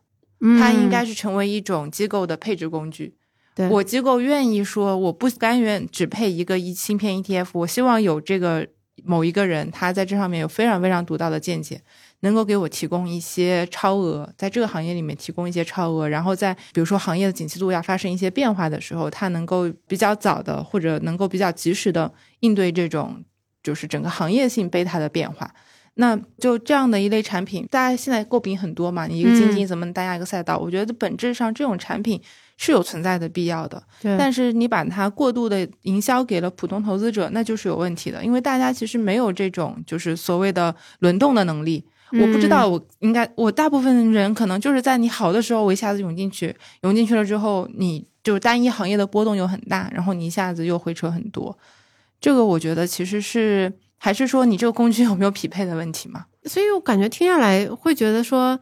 [0.61, 3.17] 它应该是成为一种机构的配置工具。
[3.71, 8.67] 我机构愿意说，我不甘愿只配一个一芯片 ETF，我希望有这个
[9.03, 11.81] 某一个人，他在这上面有非常非常独到的见解，
[12.21, 23.25] 能够给我提供一些超额，在这个行业里面提供一些超额，然后在比如说行业的景气度要发生一些变化的时候，他能够比较早的或者能够比较及时的应对这种
[23.63, 25.55] 就是整个行业性贝塔的变化。
[25.95, 30.59] 那就这样的一类产品，大家现在诟病很多嘛，你一个基金怎么单压一个赛道？
[30.59, 32.21] 我觉得本质上这种产品。
[32.57, 33.83] 是有存在的必要的，
[34.19, 38.25] 但是你把它过度的营销给了普通投资者，那就是有问题的。
[38.25, 41.85] 因为大家其实没有这种就是所谓的轮动的能力。
[42.13, 51.59] 我不知道，我应该我大部分人可能就是在你好的时候，我一下子涌进去，涌进去了之后，你就单一行业的波动又很大，然后你一下子又回撤很多。
[52.21, 56.25] 这个我觉得其实是还是说你这个工具有没有匹配的问题嘛？
[56.45, 58.59] 所以我感觉听下来会觉得说，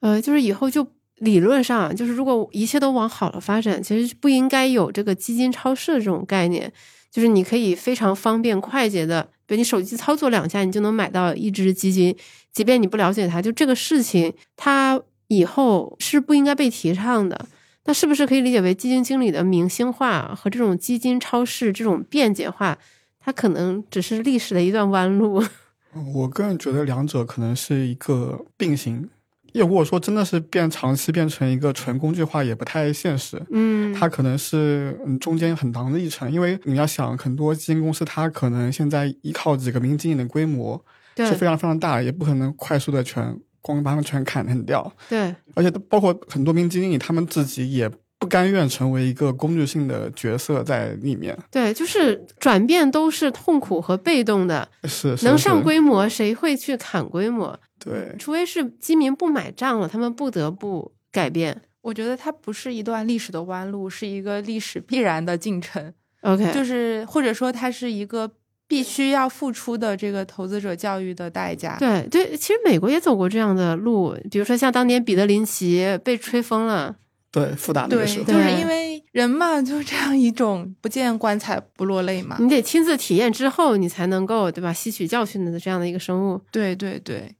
[0.00, 0.84] 呃，就是以后就。
[1.20, 6.72] 理论上就是，如果一切都往好了发展，其实不应该有这个基金超市的这种概念。
[7.10, 12.14] 就是你可以非常方便快捷的，比如你手机操作两下，你就能买到一只基金，
[12.52, 17.46] 即便你不了解它，就这个事情，它以后是不应该被提倡的。
[17.86, 22.78] 那是不是可以理解为基金经理的明星化和这种基金超市这种便捷化，
[23.18, 25.42] 它可能只是历史的一段弯路？
[26.14, 29.08] 我个人觉得两者可能是一个并行。
[29.54, 33.40] 如果说真的是变长期变成一个纯工具化，也不太现实。
[33.50, 40.82] 嗯，它可能是嗯中间很长的一程，因为你要想很多基金公司，它可能现在依靠几个名经理的规模
[41.16, 44.92] 是非常非常大，也不可能快速的全光把它们全砍很掉。
[45.08, 51.36] 对，而且包括很多名经理，他们自己也不甘愿成为一个工具性的角色在里面。
[51.50, 54.68] 对，就是转变都是痛苦和被动的。
[54.84, 57.58] 是，能上规模，谁会去砍规模？
[57.78, 61.62] 对，除非是基民不买账了，他们不得不改变。
[61.80, 65.94] 我觉得它不是一段历史的弯路，是一个历史必然的进程。
[66.22, 68.28] OK，就是或者说它是一个
[68.66, 71.76] 必须要付出的这个投资者教育的代价。
[71.78, 76.96] 对对，其实美国也走过这样的路，比如说像当年彼得林奇被吹风了，
[77.38, 84.72] 对，复打对，时候，就是因为人嘛，就这样一种不见棺材不落泪嘛，你得亲自体验之后，你才能够对吧？
[84.72, 86.40] 吸取教训的这样的一个生物。
[86.50, 87.34] 对对对。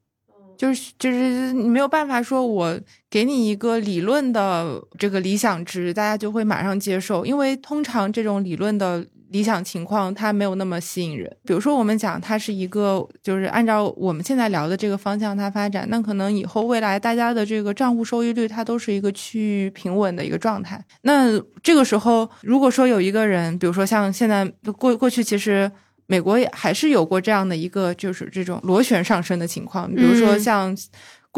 [0.56, 11.30] 就是就是你没有办法说，我给你一个理论的这个理想值，大家就会马上接受，因为通常这种理论的理想情况它没有那么吸引人。
[11.44, 20.82] 比如说，我们讲它是一个，就是按照我们现在聊的这个方向它发展，那可能以后未来大家的这个账户收益率它都是一个趋于平稳的一个状态。
[21.02, 24.44] 那这个时候，如果说有一个人，比如说像现在
[24.78, 25.70] 过过去，其实
[26.06, 30.74] 美国也还是有过这样的一个就是这种螺旋上升的情况，比如说像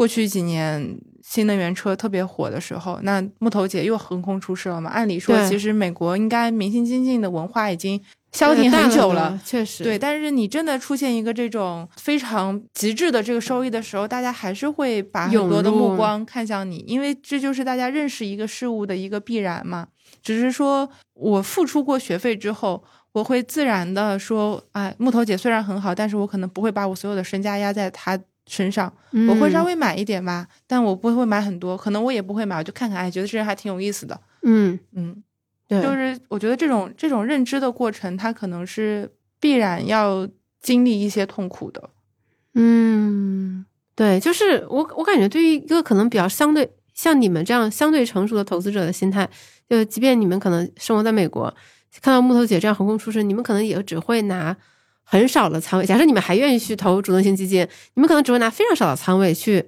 [0.01, 0.97] 过去几年。
[1.23, 4.89] 新能源车特别火的时候，那木头姐又横空出世了嘛？
[4.89, 8.01] 按理说，其实美国应该明星经济的文化已经
[8.33, 9.83] 消停很久了，确实。
[9.83, 19.87] 对，但是你真的出现一个这种非常极致的这个收益的时候，大家还是会把很多的目光看向你，因为这就是大家认识一个事物的一个必然嘛。
[20.23, 22.83] 只是说我付出过学费之后，
[23.13, 28.19] 我会自然的说，哎，木头姐虽然很好，但是我可能不会把我所有的身家压在她。
[28.47, 28.91] 身上
[29.29, 34.19] 我会稍微买一点吧，但我不会买很多，可能我也不会买，我就看看，哎，觉得这人还挺有意思的。
[34.43, 35.23] 嗯嗯，
[35.67, 40.27] 对，就是我觉得这种这种认知的过程，它可能是必然要
[40.59, 41.89] 经历一些痛苦的。
[42.55, 43.65] 嗯，
[43.95, 49.29] 对，就是我我感觉对于一个可能比较相对像你们这样相对成熟的投资者的心态，
[49.69, 51.53] 就即便你们可能生活在美国，
[52.01, 54.57] 看到木头姐这样横空出世，你们可能也只会拿。
[55.11, 59.67] 很少的仓位，假设你们还愿意去投主动型基金，你们可能只会拿非常少的仓位去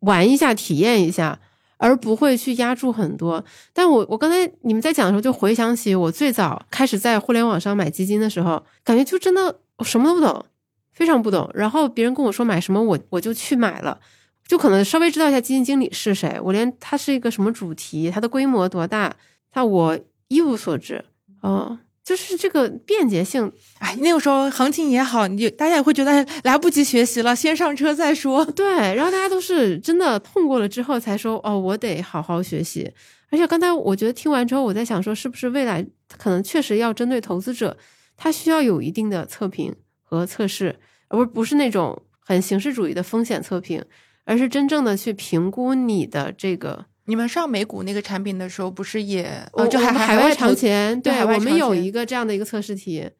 [0.00, 1.40] 玩一下、体验一下，
[1.78, 3.42] 而不会去压住很多。
[3.72, 10.44] 但我我刚才你们在讲的时候，就回想起我最早开始在互联网上买基金的时候，感觉就真的我什么都不懂，
[10.92, 11.50] 非常不懂。
[11.54, 13.98] 然后别人跟我说买什么，我我就去买了，
[14.46, 19.16] 就可能稍微知道一下基金经理是谁，我连他是一个什么主题，它的规模多大，
[19.54, 19.98] 那我
[20.28, 21.02] 一无所知。
[21.40, 21.78] 哦。
[22.08, 28.42] 就是这个便捷性，哎，那个时候行情也好，你大家也会觉得来不及学习了，先上车再说。
[28.56, 32.90] 对，然后大家都是真的痛过了之后才说，哦，我得好好学习。
[33.30, 35.86] 而且刚才我觉得听完之后，我在想说，是不是未来
[36.16, 37.76] 可能确实要针对投资者，
[38.16, 40.76] 他需要有一定的测评和测试，
[41.08, 43.84] 而不不是那种很形式主义的风险测评，
[44.24, 46.86] 而是真正的去评估你的这个。
[47.08, 51.00] 你们上美股那个产品的时候，不是也哦，就海海外长钱？
[51.00, 53.10] 对，我们有一个这样的一个测试题。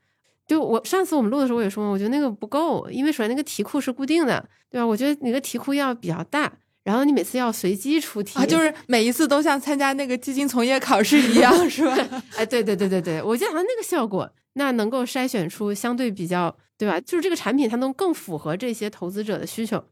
[0.47, 4.87] 就我上次我们录的时候，我也说，我觉得那个不够，因为首先那个题库是固定的，对吧？
[4.87, 6.53] 我觉得你的题库要比较大，
[6.85, 11.97] 然后你每次要随机出题，就是每一次都像参加那个基金从业考试一样，是吧？
[12.37, 17.01] 哎，对对对对对，我觉得好像那个效果，那能够筛选出相对比较，对吧？
[17.01, 19.83] 就是这个产品它能更符合这些投资者的需求。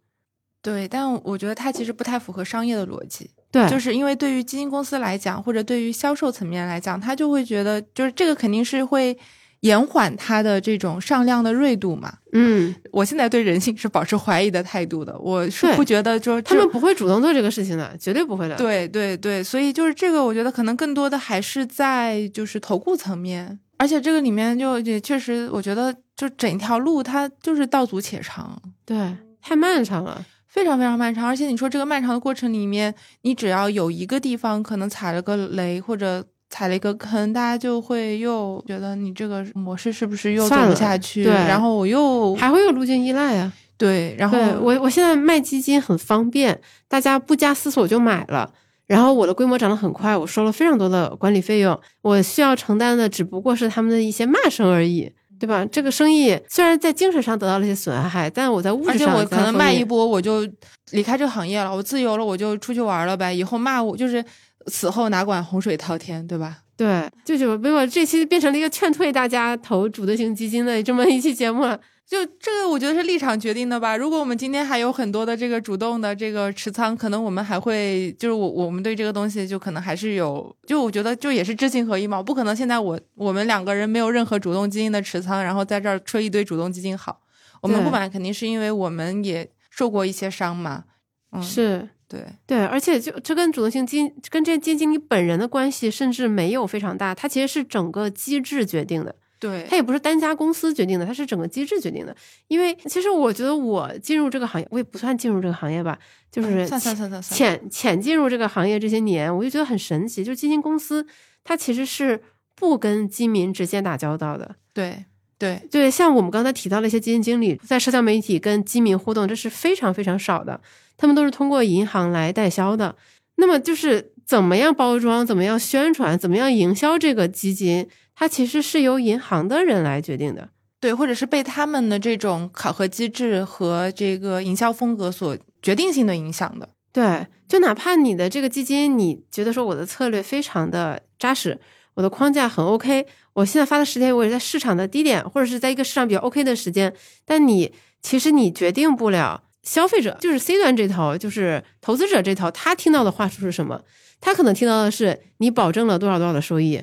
[0.62, 3.30] 对，但我觉得它其实不太符合商业的逻辑。
[3.50, 9.16] 对，就是因为对于基金公司来讲，或者对于销售层面来讲，他就会觉得，就是这个肯定是会
[9.60, 12.12] 延缓它的这种上量的锐度嘛。
[12.32, 18.56] 嗯，我现在对人性是保持怀疑的态度的，我是不觉得，就是他们不会主动做这个事情的，绝对不会的。
[18.56, 30.22] 对对对，所以就是这个，我觉得可能更多的还是在就是投顾层面，而且这个里面就也确实，我觉得就整条路它就是道阻且长，对，太漫长了。
[30.56, 41.24] 非常非常漫长，而且你说这个漫长的过程里面，你只要有一个地方可能踩了个雷或者踩了一个坑，大家就会又觉得你这个模式是不是又走不下去？
[41.24, 43.52] 对，然后我又还会有路径依赖啊。
[43.76, 48.50] 对，然后我我现在卖基金很方便，大家不加思索就买了，
[48.86, 55.12] 然后我的规模涨得很快，我收了非常多的管理费用，我需要承担的只不过是他们的一些骂声而已。
[55.38, 55.64] 对吧？
[55.70, 60.48] 这个生意虽然在精神上得到了一些损害，但我在物质上，而且我可能卖一波我就
[60.92, 63.32] 离开这个行业了，我自由了，我就出去玩了呗。
[63.32, 64.24] 以后骂我就是
[64.66, 66.58] 死后哪管洪水滔天，对吧？
[66.76, 71.80] 对，就就没有这期变成了一个劝退大家投主动型基金的这么一期节目了。
[72.06, 73.96] 就这个，我觉得是立场决定的吧。
[73.96, 82.22] 如果我们今天还有很多的这个主动的这个持仓，可能我们还会就是我我们对这个东西就可能还是有，就我觉得就也是知行合一嘛。
[82.22, 87.22] 不可能现在我我们两个人没有任何主动基金的持仓，然后在这儿吹一堆主动基金好。
[87.60, 90.84] 我们不买肯定是因为我们也受过一些伤嘛。
[91.32, 99.14] 嗯，是对对，而且就这跟主动性基金跟这基金经理本人的关系甚至没有非常大，它其实是整个机制决定的。
[99.38, 102.16] 对，它也不是单家公司决定的，它是整个机制决定的。
[102.48, 105.98] 因为其实我觉得我进入这个行业，我也不算进入这个行业吧，
[106.32, 110.24] 就是算算算算浅浅进入这个行业这些年，我就觉得很神奇。
[110.24, 111.06] 就是基金公司，
[111.44, 112.22] 它其实是
[112.54, 114.56] 不跟基民直接打交道的。
[114.72, 115.04] 对
[115.38, 120.60] 对对，像我们刚才提到的一些基金经理在社交媒体跟基民互动，这是非常非常少的，
[120.96, 122.96] 他们都是通过银行来代销的。
[123.36, 127.86] 那么就是怎么样包装，怎么样宣传，怎么样营销这个基金？
[128.14, 130.48] 它其实是由银行的人来决定的，
[130.80, 136.66] 对，或者是被他们的这种考核机制和这个营销风格所决定性的影响的。
[136.94, 141.60] 对，就哪怕你的这个基金，你觉得说我的策略非常的扎实，
[141.92, 143.06] 我的框架很 OK，
[143.36, 146.92] 我现在发的时间我也在市场的低点，或者是在一个市场比较 OK 的时间，
[147.26, 147.70] 但你
[148.00, 153.82] 其实你决定不了消费者，就是 C 端这头，就是投资者这头，他听到的话术是什么？
[154.22, 156.82] 他可能听到的是你保证了多少多少的收益，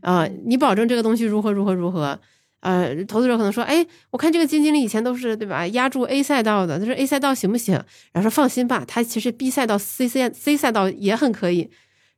[0.00, 2.18] 啊、你保证这个东西如何如何如何。
[2.60, 7.74] 呃，投资者可能说，哎，我看这个基金经理以前都是对吧，压住 A 赛道的，他说 A 赛道行不行？
[8.10, 11.70] 然后说放心吧，他其实 B 赛道、C 赛 C 赛道也很可以。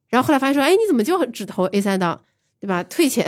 [0.08, 2.24] 然后后来发现说，哎，你怎么就只投 A 赛道，
[2.60, 2.82] 对吧？
[2.84, 3.24] 退钱，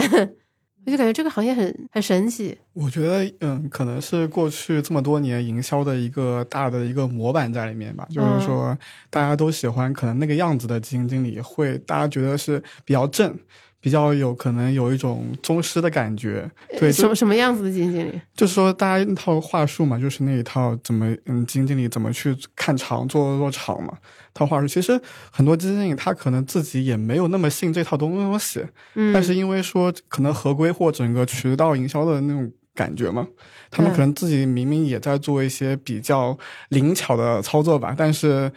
[0.85, 2.59] 我就感觉这个行业很很神奇。
[2.75, 8.77] 我觉得，嗯，可能是过去这么多年营销的一个大的一个模板在里面吧，就是说
[9.09, 13.35] 大家都喜欢可能那个样子的基金经理，会大家觉得是比较正，
[13.83, 16.49] 比较有可能有一种宗师的感觉。
[16.79, 18.21] 对，什么什么样子的基金经理？
[18.33, 23.93] 就是说大家那套话术嘛，就是那一套怎么嗯基金经理怎么去看长做做长嘛，
[24.33, 24.69] 套话术。
[24.69, 24.99] 其实
[25.33, 28.65] 很多基金经理他可能自己也没有那么信这套东西，
[28.95, 33.27] 嗯，但是因为说可能合规或整个渠道营销的那种感觉嘛，
[33.69, 38.51] 他们可能自己明明也在做一些比较灵巧的操作吧，但是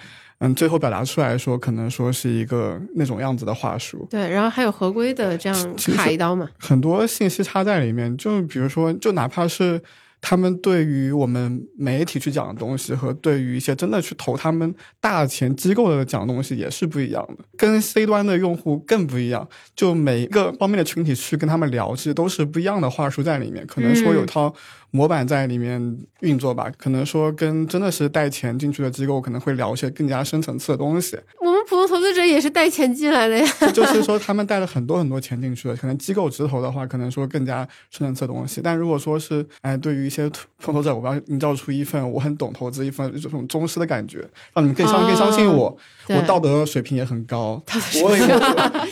[0.45, 6.47] 嗯，最后表达出来说，可能说是一个那种样子的话术，对，然后还有合规的这样卡一刀嘛。
[6.59, 8.15] 很多信息差在里面。
[8.17, 9.81] 就比如说，就哪怕是。
[10.21, 19.47] 他们对于我们媒体去讲的东西，和对于一些真的去投他们大钱机构的讲的东西也是不一样的，跟 C 端的用户更不一样。
[19.75, 23.65] 就每一个方面的群体去跟他们聊，其实都是不一样的话术在里面。
[23.67, 24.55] 可能说有嗯套
[24.91, 31.17] 模板在里面运作吧，可能说跟真的是带钱进去的机构可能会聊一些更加深层次的东西。
[31.65, 33.47] 普通投资者也是带钱进来的呀。
[33.73, 38.61] 就是说他们带了很多很多钱进去了，可能机构直投的话，可能说更加深层次的东西。
[38.63, 44.19] 但如果说是哎，对于一些创投资者，我要营造出一份我很懂投资一份这种宗师的感觉，
[44.53, 45.77] 让你们更相、哦更相信我，
[46.09, 47.61] 我道德水平也很高，
[48.03, 48.23] 我也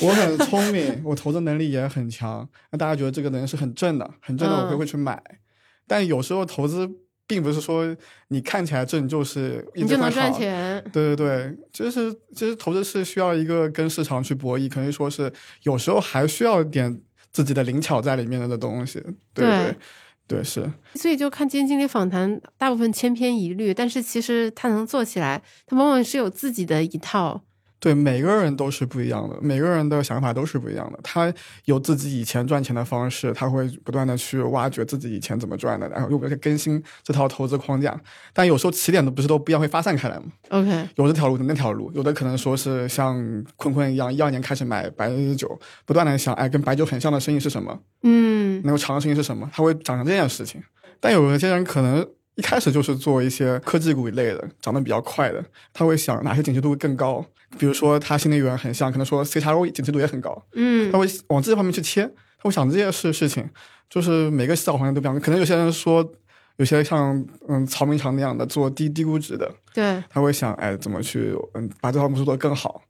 [0.01, 5.21] 我很聪明，我投资能力也很强，那大家觉得这个人是很正的，很正的，我会嗯会去买。
[5.85, 6.89] 但有时候投资
[7.25, 7.95] 并不是说
[8.27, 10.83] 你看起来正就是一你就能赚钱。
[10.91, 15.31] 对对对，就是其实投资是需要一个跟市场去博弈，可能说是
[15.63, 17.01] 有时候还需要一点
[17.31, 18.99] 自己的灵巧在里面的东西。
[19.33, 19.75] 对对对
[20.25, 27.43] 对，是所以就看基金经理访谈，大部分千篇一律，但是其实他能做起来，他往往是有自己的一套。
[27.83, 30.97] 对每个人都是不一样的，每个人的想法都是不一样的。
[31.03, 31.31] 他
[31.65, 37.99] 有自己以前赚钱的方式，他会不断的去挖掘自己以前怎么赚的，然后又会更新这套投资框架。
[38.31, 40.23] 但有时候起点都不是都不一样，会发散开来嘛。
[40.47, 43.21] OK，有这条路，那条路，有的可能说是像
[43.57, 47.77] 坤坤一样，一二年开始买白酒，不断的想，哎，跟白酒很像的生意是什么？
[48.03, 49.49] 嗯，能够长的生意是什么？
[49.53, 50.63] 他会长成这件事情。
[51.01, 57.25] 但有一些人可能一开始就是做一些科技股一类的，涨得比较快的，他会想哪些景气度会更高。
[57.57, 62.03] 比如说他新能源很像，可能说 C 叉 O 景气度也很高，嗯他会往这些方面去切，
[62.37, 63.49] 他会想这些事事情。
[63.89, 66.03] 就是每个市场环境都不一样，可能有些人说，
[66.55, 72.81] 有些像嗯曹明强那样的做低低估值的，对，他会想哎怎么去嗯把这套模式做得更好，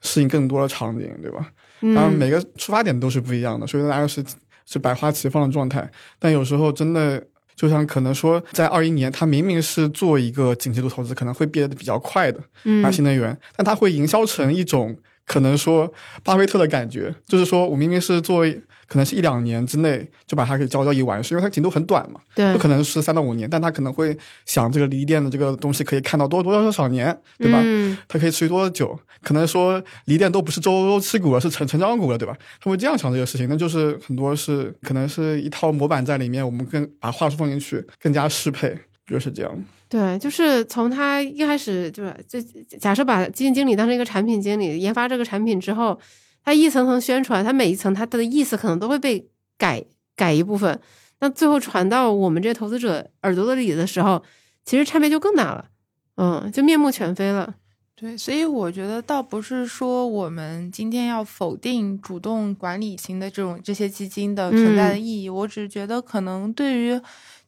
[0.00, 1.52] 适应更多的场景，对吧？
[1.80, 4.24] 当然，嗯，每个出发点都是不一样的，所以大家是
[4.64, 5.90] 是百花齐放的状态。
[6.18, 7.22] 但有时候真的，
[7.58, 12.80] 就像可能说，在二一年，他明明是做一个景气度投资，可能会变得比较快的嗯。
[12.82, 14.96] 拿新能源，但他会营销成一种
[15.26, 15.92] 可能说
[16.22, 18.46] 巴菲特的感觉，就是说我明明是做
[18.88, 24.16] 可能是一两年之内就把它给交交易完事，因为它景度很短嘛，对不，可能是三到五年，但他可能会
[24.46, 27.60] 想这个锂电的这个东西可以看到多多少少年，对吧？
[27.62, 28.98] 嗯，它可以持续多久？
[29.22, 32.34] 可能说锂电都不是周周期股了，是成成长股了，对吧？
[32.60, 38.74] 他会这样想这个事情，那就是很多是可能是一套模板在里面，我们更把话术放进去，更加适配，
[39.06, 39.64] 就是这样。
[39.88, 42.14] 对，就是从他一开始，就是？
[42.28, 42.40] 就
[42.78, 45.98] 假设把基金经理当成一个产品经理，研发这个产品之后，
[46.48, 49.28] 他一层层宣传，它每一层它的意思可能都会被
[49.58, 49.84] 改
[50.16, 50.80] 改一部分，
[51.20, 54.22] 那最后传到我们这些投资者耳朵里的时候，
[54.64, 55.66] 其实差别就更大了，
[56.16, 57.54] 嗯，就面目全非了。
[57.94, 65.02] 对，所以我觉得倒不是说我们今天要否定主动管理型的这种这些基金的存在的嗯。
[65.02, 66.98] 意义，我只是觉得可能对于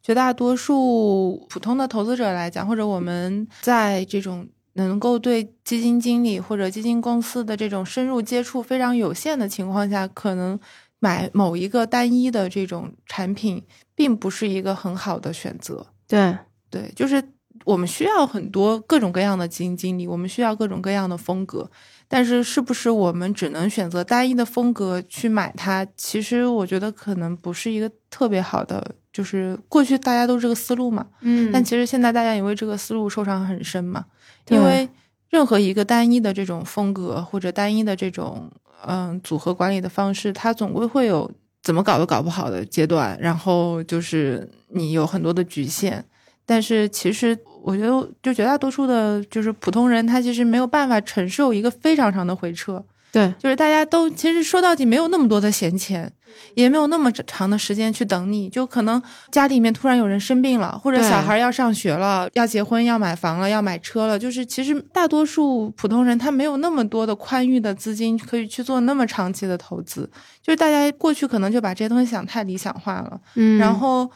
[0.02, 10.58] 绝大多数普通的投资者来讲，或者我们在这种能够对基金经理或者基金公司的这种深入接触非常有限的情况下，可能
[10.98, 13.62] 买某一个单一的这种产品，
[13.94, 15.86] 并不是一个很好的选择。
[16.06, 16.36] 对，
[16.70, 17.22] 对，就是
[17.64, 21.70] 我们需要很多各种各样的基金经理，我们需要各种各样的风格，
[22.08, 25.86] 但是是不是我们只能选择单一的风格去买它？
[25.96, 34.19] 其实我觉得可能不是一个特别好的，就是过去大家都是这个思路嘛，嗯但其实现在大家因为这个思路受伤很深嘛，对
[34.50, 34.88] 因为
[35.30, 38.50] 任何一个单一的这种风格或者单一的这种
[38.86, 41.30] 嗯组合管理的方式，它总归会有
[41.62, 46.04] 怎么搞都搞不好的阶段，然后就是你有很多的局限。
[46.44, 52.84] 但是其实我觉得，就绝大多数的，就是普通人，他其实没有办法承受一个非常长的回撤。
[53.12, 56.12] 对，就是大家都其实说到底没有那么多的闲钱，
[56.54, 59.02] 也没有那么长的时间去等你，就可能
[59.32, 70.08] 家里面突然有人生病了，或者小孩要上学了，要结婚，要买房了，要买车了，就是其实大多数普通人他没有那么多的宽裕的资金可以去做那么长期的投资，
[70.40, 74.08] 就是大家过去可能就把这些东西想太理想化了，嗯，然后，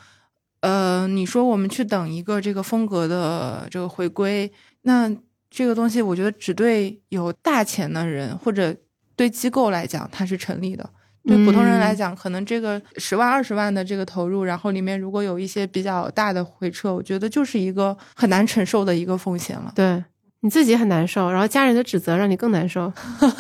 [0.61, 5.11] 呃，你说我们去等一个这个风格的这个回归，那
[5.51, 8.75] 这个东西我觉得只对有大钱的人或者
[9.17, 10.89] 对机构来讲它是成立的。
[11.27, 19.73] 对普通人来嗯讲，可能这个十万、二十万的这个投入，然后里面如果有一些比较大的回撤，我觉得就是一个很难承受的一个风险了。
[19.75, 20.05] 对
[20.41, 22.93] 你自己很难受，然后家人的指责让你更难受。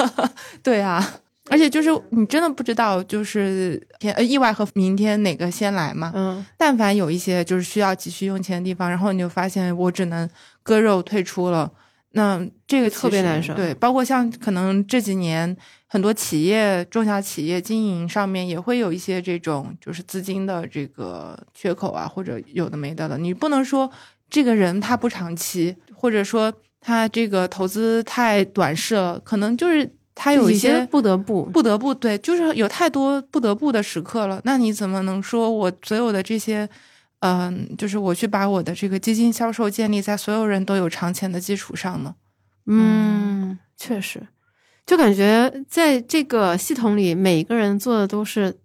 [0.64, 1.06] 对啊，
[1.50, 6.10] 而且就是你真的不知道，就是天呃意外和明天哪个先来嘛。
[6.14, 10.26] 嗯，但凡有一些就是需要急需用钱的地方，然后你就发现我只能
[10.62, 11.70] 割肉退出了，
[12.16, 15.56] 那这个特别难受对，包括像可能这几年
[15.86, 23.18] 很多企业、中小企业经营上面也会有一些这种就是资金的这个缺口啊，或者有的没的的。
[23.18, 23.90] 你不能说
[24.30, 34.40] 这个人他不长期，或者说他这个投资太短视了，可能就是他有一些不得不，不得不对，就是有太多不得不的时刻了。
[34.44, 36.68] 那你怎么能说我所有的这些，
[37.20, 42.14] 嗯、就是我去把我的这个基金销售建立在所有人都有长钱的基础上呢？
[42.66, 44.26] 嗯，确实，
[44.86, 48.58] 就感觉在这个系统里，每一个人做的都是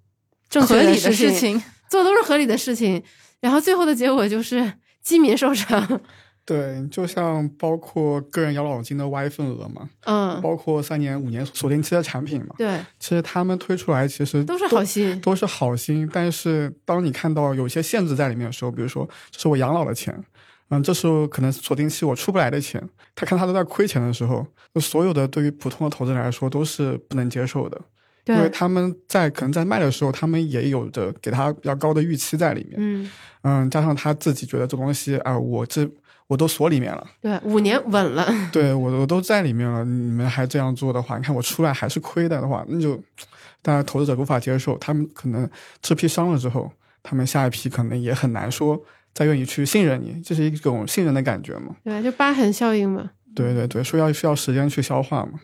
[0.50, 3.04] 正确合理的事事，情，做的都是合理的事情，
[3.40, 6.02] 然后最后的结果就是基民受伤。
[6.50, 15.22] 对，就像包括个人养老金的 Y 份额嘛，嗯，包括三年、五年锁定期的产品嘛，对，其实他们推出来其实都是好心。
[15.22, 20.24] 都是好心，但是当你看到有些限制在里面的时候，比如说这是我养老的钱，
[20.70, 22.82] 嗯，这是可能锁定期我出不来的钱，
[23.14, 24.44] 他看他都在亏钱的时候，
[24.82, 27.80] 所有的对于普通的投资人来说都是不能接受的，
[28.26, 33.12] 因为，他们在可能在卖的时候，他们也有着给他比较高的预期在里面，嗯，
[33.44, 35.88] 嗯，加上他自己觉得这东西啊、我这
[36.30, 38.32] 我都锁里面了，对，五年稳了。
[38.54, 43.02] 对我我都在里面了，你们还这样做的话，你看我出来还是亏的的话，那就
[43.64, 45.50] 当然投资者无法接受，他们可能
[45.82, 46.72] 这批伤了之后，
[47.02, 48.80] 他们下一批可能也很难说
[49.12, 51.76] 再愿意去信任你，这是一种信任的感觉嘛。
[51.84, 53.10] 对，就疤痕效应嘛。
[53.34, 55.40] 对对对，说要需要时间去消化嘛。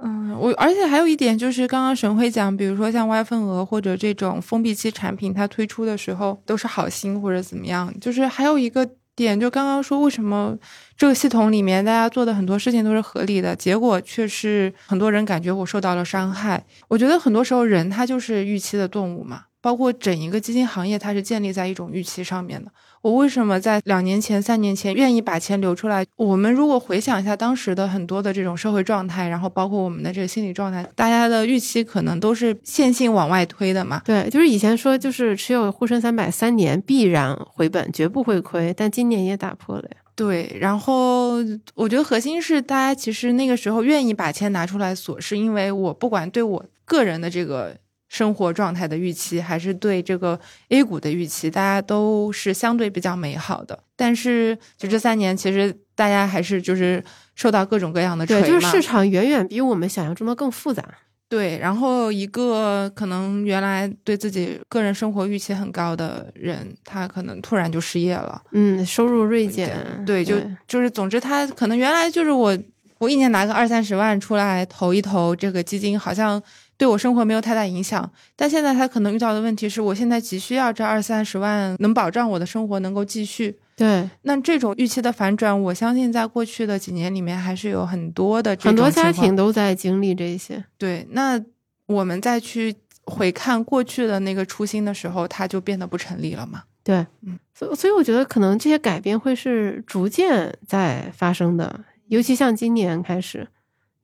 [0.00, 10.56] 嗯，我而且还有一点就是，刚刚沈辉讲，比如说像 Y 份额或者这种封闭期产品，它推出的时候都是好心或者怎么样，就是还有一个点，就刚刚说为什么
[10.96, 16.64] 这个系统里面大家做的很多事情都是合理的，结果却是很多人感觉我受到了伤害。
[16.86, 22.70] 我觉得很多时候人他就是预期的动物嘛，包括整一个基金行业，它是建立在一种预期上面的。
[23.06, 26.04] 我为什么在两年前、三年前愿意把钱留出来？
[26.16, 34.02] 我们如果回想一下当时的很多的这种社会状态，然后包括我们的这个心理状态，大家的预期可能都是线性往外推的嘛。
[34.04, 39.96] 对，就是以前说，就是持有沪深三百三年必然回本，绝不会亏，但今年也打破了呀。
[40.16, 41.36] 对，然后
[41.76, 47.76] 我觉得核心是大家其实那个时候愿意把钱拿出来锁，是因为我不管对我个人的这个
[48.16, 50.40] 生活状态的预期，还是对这个
[50.70, 53.78] A 股的预期，大家都是相对比较美好的。
[53.94, 57.04] 但是就这三年，其实大家还是就是
[57.34, 60.82] 受到各种各样的锤对，就是市场远远比我们想象中的更复杂。
[61.28, 68.40] 对，然后一个可能原来对自己个人生活预期很高的人，他可能突然就失业了。
[68.52, 69.76] 嗯，收入锐减。
[70.06, 70.36] 对，就
[70.66, 72.56] 就是，总之他可能原来就是我，
[72.98, 76.40] 我一年拿个二三十万出来投一投这个基金，好像
[76.76, 78.10] 对我生活没有太大影响。
[78.34, 83.58] 但现在他可能遇到的问题是我现在急需要这二三十万，能保障我的生活能够继续。
[83.76, 90.64] 对，那这种预期的反转，我相信在过去的几年里面，还是有很多的这很多家庭都在经历这些。
[90.78, 91.38] 对，那
[91.86, 92.74] 我们再去
[93.04, 96.62] 回看过去的那个初心的时候，它就变得不成立了嘛。
[96.82, 103.46] 对，嗯，所所以我觉得可能这些改变会是逐渐在发生的，尤其像今年开始，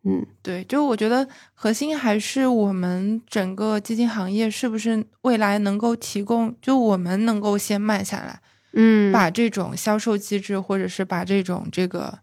[0.05, 8.41] 嗯，对，就我觉得核心还是我们整个基金行业是不是未来能够提供，就我们能够先慢下来，
[8.73, 12.19] 嗯，把这种销售机制或者是把这种这个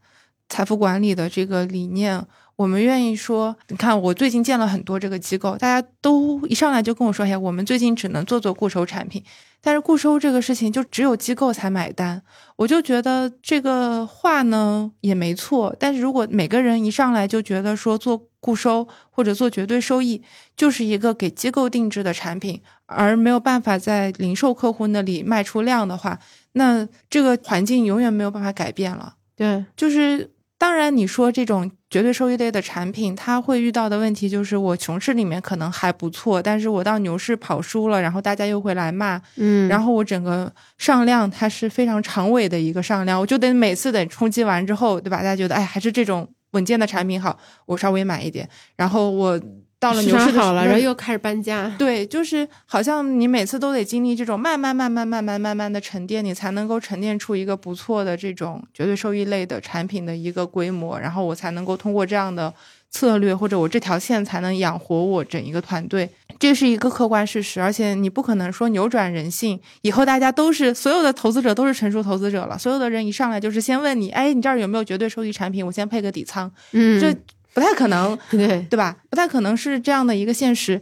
[0.49, 2.21] 财富管理的这个理念
[2.59, 9.23] 我们愿意说，你看我最近见了很多这个机构，大家都一上来就跟我说，哎呀，我们最近只能做做固收产品。
[9.61, 12.21] 但是固收这个事情就只有机构才买单，
[12.57, 15.73] 我就觉得这个话呢也没错。
[15.79, 20.21] 但是如果每个人一上来就觉得说做固收或者做绝对收益
[20.57, 26.19] 就是一个给机构定制的产品，而没有办法在零售客户那里卖出量的话，
[26.51, 29.13] 那这个环境永远没有办法改变了。
[29.37, 31.71] 对，就是当然你说这种。
[31.89, 45.17] 绝对收益类的产品，它会遇到的问题就是，我熊市里面可能还不错，但是我到牛市跑输了，然后大家又会来骂，嗯，然后我整个上量它是非常长尾的一个上量，我就得每次得冲击完之后，对吧？
[45.17, 49.39] 大家觉得，哎，还是这种稳健的产品好，我稍微买一点，然后我。
[49.79, 51.73] 到了牛市好了，然后又开始搬家。
[51.77, 62.53] 对，就是好像你每次都得经历这种慢慢、慢慢、慢慢、慢慢的沉淀，你才能够沉淀出一个不错的这种绝对收益类的产品的一个规模，然后我才能够通过这样的
[62.89, 67.61] 策略或者我这条线才能养活我整一个团队，这是一个客观事实。
[67.61, 75.65] 而且你不可能说扭转人性，以后大家都是所有的投资者都是成熟投资者了，所有的人一上来就是先问你，哎，你这儿有没有绝对收益产品？
[75.65, 76.51] 我先配个底仓。
[76.73, 77.15] 嗯，这。
[77.59, 78.95] 不太可能， 对对吧？
[79.09, 80.81] 不太可能是这样的一个现实，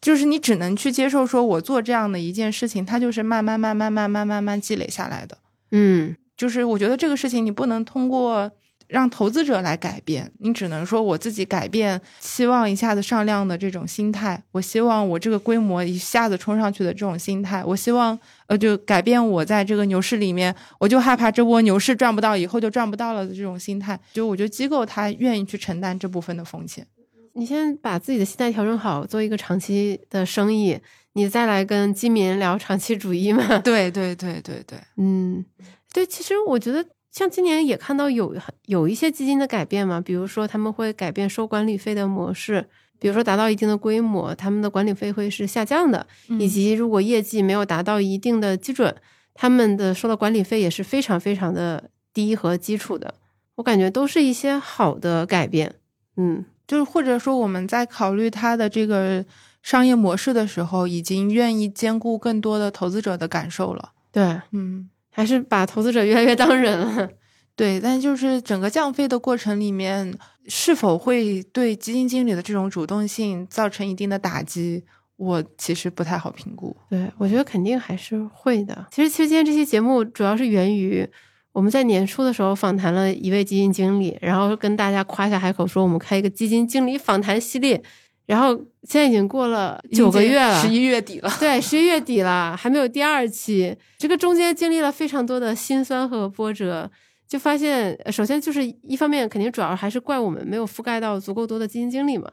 [0.00, 5.38] 就是你只能去接受，说我做这样的一件事情，它就是慢慢、慢慢、慢慢、慢慢积累下来的。
[5.70, 8.52] 嗯，就是我觉得这个事情你不能通过。
[8.94, 14.40] 让投资者来改变，你只能说我自己改变，期望一下子上量的这种心态。
[14.52, 17.64] 我希望我这个规模一下子冲上去的这种心态。
[17.64, 18.16] 我希望
[18.46, 23.98] 呃，就改变我在这个牛市里面，我就害怕这波牛市赚不到，以后就赚不到了的这种心态。
[24.12, 26.86] 就我觉得机构他愿意去承担这部分的风险。
[27.32, 30.78] 你先把自己的心态调整好，做一个长期的生意，
[31.14, 33.58] 你再来跟基民聊长期主义嘛？
[33.58, 35.44] 对对对对对，嗯，
[35.92, 36.86] 对，其实我觉得。
[37.14, 38.34] 像今年也看到有
[38.66, 42.66] 有一些基金的改变嘛，比如说他们会改变收管理费的模式，
[42.98, 46.04] 比如说达到一定的规模，他们的管理费会是下降的，
[46.40, 48.92] 以及如果业绩没有达到一定的基准，
[49.32, 53.14] 他们的收的管理费也是非常非常的低和基础的。
[53.54, 55.76] 我感觉都是一些好的改变，
[56.16, 59.24] 嗯，就是或者说我们在考虑它的这个
[59.62, 63.92] 商业模式的时候，已经愿意兼顾更多的投资者的感受了。
[64.10, 64.90] 对，嗯。
[65.16, 67.08] 还是把投资者越来越当人了，
[67.54, 70.12] 对，但就是整个降费的过程里面，
[70.48, 74.82] 是否会对基金经理的这种主动性造成一定的打击，
[75.16, 76.76] 我其实不太好评估。
[76.90, 78.86] 对，我觉得肯定还是会的。
[78.90, 81.08] 其实，其实今天这期节目主要是源于
[81.52, 87.80] 我们在年初的时候访谈了一位基金经理，然后跟大家夸下海口说我们开一个基金经理访谈系列。
[88.26, 88.54] 然后
[88.84, 91.30] 现在已经过了九个月了，十一月底了。
[91.38, 93.76] 对，十一月底了，还没有第二期。
[93.98, 96.90] 这个中间经历了非常多的辛酸和波折，
[97.28, 102.30] 就发现，首先就是一方面，肯定主要还是怪我们没有覆盖到足够多的基金经理嘛。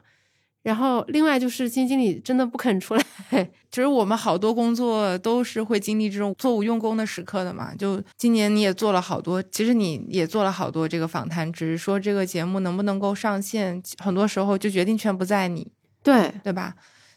[0.62, 3.04] 然后另外就是基金经理真的不肯出来。
[3.70, 7.74] 其实我们好多工作都是会经历这种错误用功的时刻的嘛。
[7.74, 15.70] 就今年你也做了好多，其实你也做了好多这个访谈，只是说这个节目能不能够上线，很多时候就决定权不在你。
[16.02, 16.74] 对对吧？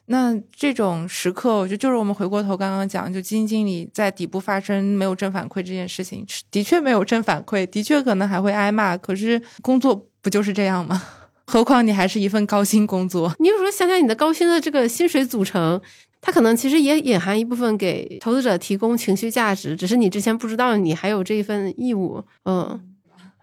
[0.08, 8.96] 那这种时刻，我觉得就是我们回过头刚刚讲，就基金经理在底部发生没有正反馈这件事情，的确没有正反馈，的确可能还会挨骂。
[8.96, 11.02] 可是工作不就是这样吗？
[11.48, 13.34] 何况你还是一份高薪工作。
[13.40, 15.82] 你有时候想想你的高薪的这个薪水组成，
[16.22, 22.24] 它可能其实也隐含一部分给投资者提供情绪价值，只是你之前不知道你还有这一份义务。
[22.44, 22.80] 嗯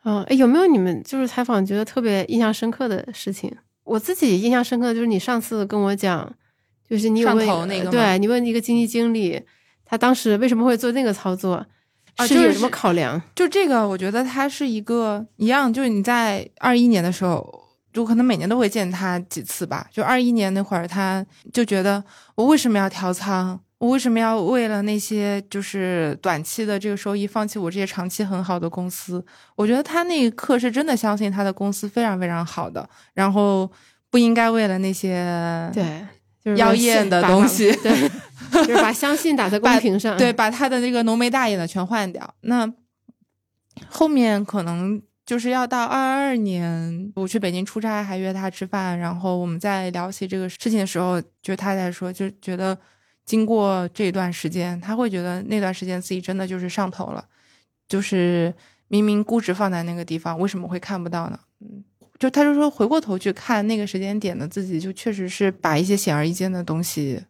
[0.04, 3.52] 嗯，有没有你们就是采访觉得特别印象深刻的事情？
[3.84, 6.32] 我自己印象深刻的就是你上次跟我讲，
[6.88, 9.40] 就是你有问那个，对你问一个经济经理，
[9.84, 11.64] 他当时为什么会做那个操作，
[12.20, 13.20] 是有什么考量？
[13.34, 19.86] 就这个，我觉得他是一个一样，就是你在二一年的时候，就可能每年都会见他几次吧。
[19.90, 22.02] 就二一年那会儿，他就觉得
[22.34, 23.58] 我为什么要调仓？
[23.82, 29.24] 我为什么要为了那些就是短期的这个收益，放弃我这些长期很好的公司？
[29.56, 33.68] 我觉得他那一刻是真的相信他的公司非常非常好的，然后
[34.08, 38.08] 不应该为了那些对妖艳的东西，对，
[38.52, 42.34] 就是把相信打在公屏上，对，把他的那个浓眉大眼的全换掉。
[42.42, 42.72] 那
[43.88, 52.78] 后面可能就是要到二二年，我去北京出差，还约他吃饭，然后我们在聊起这个事情的时候，就他在说，就觉得。
[53.24, 57.24] 经过这段时间，他会觉得那段时间自己真的就是上头了，
[57.88, 58.52] 就是
[58.88, 61.38] 明明估值放在那个地方，为什么会看不到呢？
[61.60, 61.84] 嗯，
[62.18, 67.22] 就他就说回过头去看那个时间点的自己，就确实是把一些显而易见的东西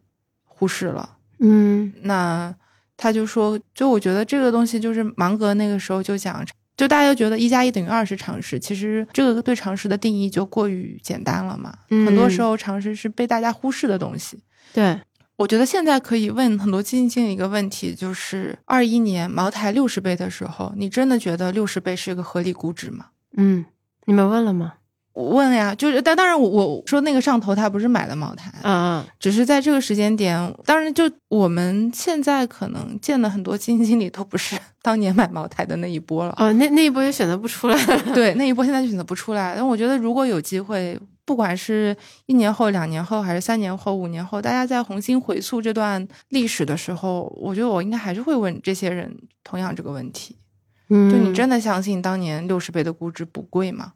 [0.43, 1.17] 忽视了。
[1.39, 2.53] 嗯，那
[2.97, 6.45] 他就说，就我觉得这个东西就是芒格那个时候就讲，
[6.77, 11.77] 就大家都觉得一加一等于二是常识，其实这个对常识的定义就过于简单了嘛。
[11.89, 14.39] 嗯很多时候常识是被大家忽视的东西。
[14.73, 14.99] 对，
[15.43, 23.07] 我觉得现在可以问很多基金经理一个问题，就是二一年茅台六十倍的时候，你真的觉得六十倍是一个合理估值吗？
[23.35, 23.65] 嗯，
[24.05, 24.75] 你们问了吗？
[25.11, 36.33] 我问呀，就是但当然我我说那个上头他不是买的茅台，啊啊，只是在这个时间点，当然就我们现在可能见的很多基金经理都不是 当年买茅台的那一波了。
[36.37, 38.01] 哦，那那一波也选择不出来了。
[38.15, 39.53] 对，那一波现在就选择不出来。
[39.57, 41.95] 但我觉得如果有机会，不管是
[42.25, 50.37] 一年后、两年后，还是三年后、五年后，大家在重新回溯这段历史的时候，我觉得我应该还是会问这些人同样这个问题：
[50.89, 53.93] 嗯就你真的相信当年六十倍的估值不贵吗？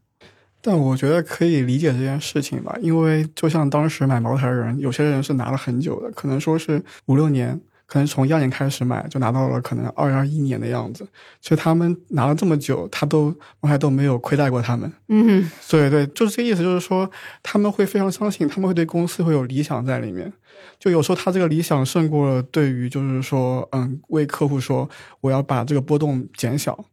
[0.61, 11.07] 但我觉得可以理解这件事情吧，因为就像当时买茅台的人，有些人是拿了很久的，可能说是五六年，可能从一二年开始买就拿到了可能二零二一年的样子，
[11.41, 14.91] 所以他们拿了这么久，他都我还都没有亏待过他们。
[15.07, 17.09] 嗯对对，就是这个意思，就是说
[17.41, 20.31] 他们会非常相信，他们会对公司会有理想在里面。
[20.77, 24.87] 就有时候他这个理想胜过了对于就是说，嗯，为客户说
[25.21, 26.85] 我要把这个波动减小，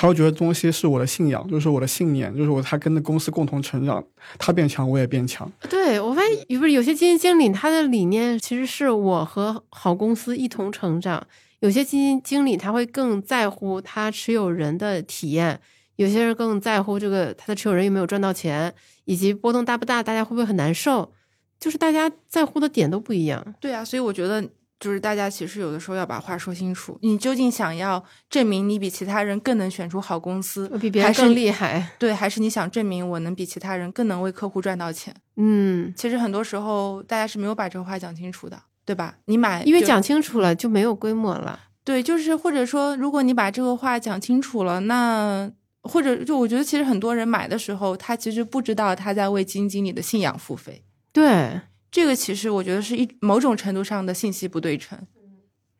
[0.00, 4.04] 他会觉得东西是我的信仰，就是我的信念，就是我他跟着公司共同成长，
[4.38, 5.50] 他变强我也变强。
[5.68, 11.26] 对我发现，不是有些基金经理他的理念其实是我和好公司一同成长，
[11.58, 15.60] 有些基金经理他会更在乎他持有人的体验，
[15.96, 18.72] 有些人更在乎这个他的持有人有没有赚到钱，
[19.04, 21.12] 以及波动大不大，大家会不会很难受，
[21.58, 23.44] 就是大家在乎的点都不一样。
[23.58, 24.48] 对啊，所以我觉得
[24.80, 35.14] 就是大家其实有的时候要把话说清楚，你究竟想要证明你比其他人更能选出好公司，比别人更厉害，对，还是你想证明我能比其他人更能为客户赚到钱？
[35.36, 39.16] 嗯，其实很多时候大家是没有把这个话讲清楚的，对吧？
[39.26, 41.60] 你买因为讲清楚了就没有规模了。
[41.84, 45.50] 对，就是或者说，如果你把这个话讲清楚了，那
[45.82, 50.82] 或者就我觉得其实很多人买的时候，他其实不知道他在为基金经理的信仰付费。
[51.12, 51.60] 对，
[51.90, 54.98] 这个其实我觉得是一某种程度上的信息不对称。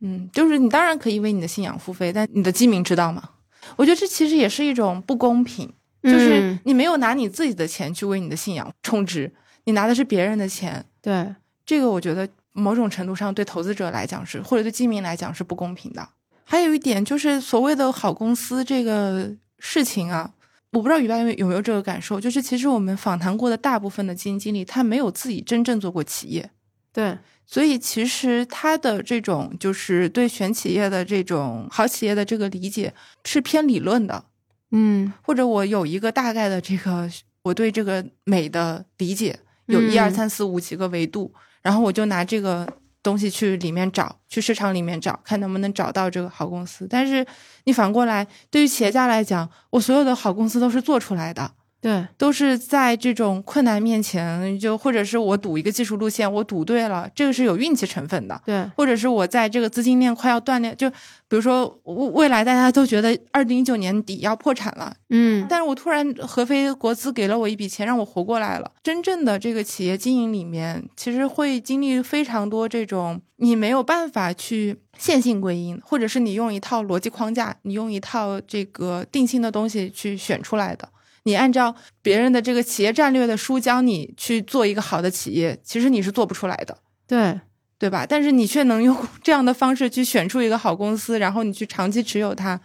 [0.00, 3.30] 嗯，就是你当然可以为你的信仰付费，但你的基民知道吗？
[3.76, 5.68] 我觉得这其实也是一种不公平，
[6.04, 9.30] 就是嗯你没有拿你自己的钱去为你的信仰充值，
[9.64, 11.34] 你拿的是别人的钱，对，
[11.66, 16.08] 这个我觉得某种程度上对投资者来讲是，或者对基民来讲是不公平的。
[16.44, 20.30] 还有一点就是所谓的好公司这个事情啊，
[20.72, 26.50] 我不知道于白有有没有这个感受，就是其实我们访谈过的大部分的基金经理，他没有自己真正做过企业，
[26.92, 27.16] 对，
[27.46, 32.92] 所以其实他的这种就是对选企业的这种好企业的这个理解
[33.24, 34.26] 是偏理论的，
[34.72, 35.12] 嗯。
[35.22, 37.08] 或者我有一个大概的这个
[37.44, 40.12] 我对这个美的理解，有一二嗯。
[40.12, 42.70] 三四五几个维度，然后我就拿这个
[43.02, 46.86] 东西去里面找，去市场里面找，看能不能找到这个好公司。
[46.88, 47.26] 但是
[47.64, 58.40] 你反过来，对于企业家来讲，我所有的好公司都是做出来的，对，都是在这种困难面前，就或者是我赌一个技术路线，我赌对了，这个是有运气成分的。
[58.44, 68.72] 对，或者是我在这个资金链快要断裂，就比如说未未来大家都觉得二零一九年底要破产了，嗯但是我突然合肥国资给了我一笔钱，让我活过来了。
[68.82, 80.88] 真正的这个企业经营里面，其实会经历非常多这种你没有办法去线性归因，或者是你用一套逻辑框架，你用一套这个定性的东西去选出来的。
[81.28, 86.78] 你按照别人的这个企业战略的书教你去做一个好的企业，其实你是做不出来的。
[87.06, 87.38] 对，
[87.78, 88.06] 对吧？
[88.08, 92.58] 但是你却能用 这样的方式去选出一个好公司，然后你去长期持有它。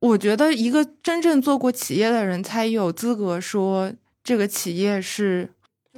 [0.00, 3.92] 我觉得一个真正做过企业的人才有资格说
[4.22, 5.50] 这个企业是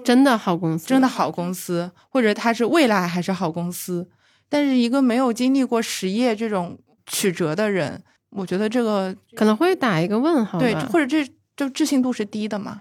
[0.05, 4.09] 真的好公司，真的好公司，或者它是未来还是好公司。
[4.49, 10.59] 但是一个没有经历过实业这种曲折的人，我觉得这个可能会打一个问号。
[10.59, 11.31] 对，或者这
[11.61, 12.81] 就置信度是低的嘛。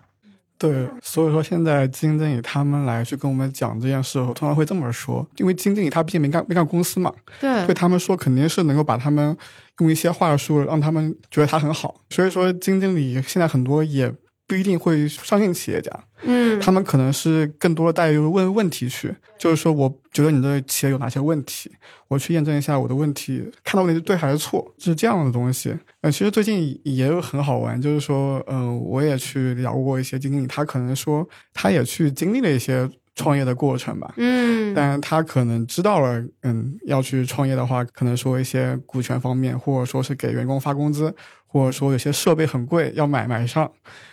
[0.58, 9.38] 对，所以说现在基金经理他们来去跟我们讲这件事，我通常会这么说，因为基金经理他毕竟没干没干公司嘛，对对他们说肯定是能够把他们
[9.80, 14.14] 用一些话术让他们觉得他很好，所以说基金经理现在很多也
[14.50, 15.92] 不一定会相信企业家，
[16.24, 21.72] 嗯，他们可能是更多的带入问问题去，就是说我觉得你的企业有哪些问题，
[22.08, 25.78] 我去验证一下我的问题，看到问题是对还是错，是这样的东西。
[26.02, 41.14] 呃，其实最近也有很好玩，就是说，嗯、我也去聊过一些经理，他可能说他也去经历了一些创业的过程吧，嗯，但他可能知道了，嗯，要去创业的话，可能说一些股权方面，或者说是给员工发工资，
[41.46, 43.72] 或者说有些设备很贵要买买上，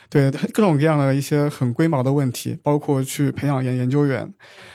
[0.08, 4.32] 对各种各样的一些很龟毛的问题，包括去培养研研究员，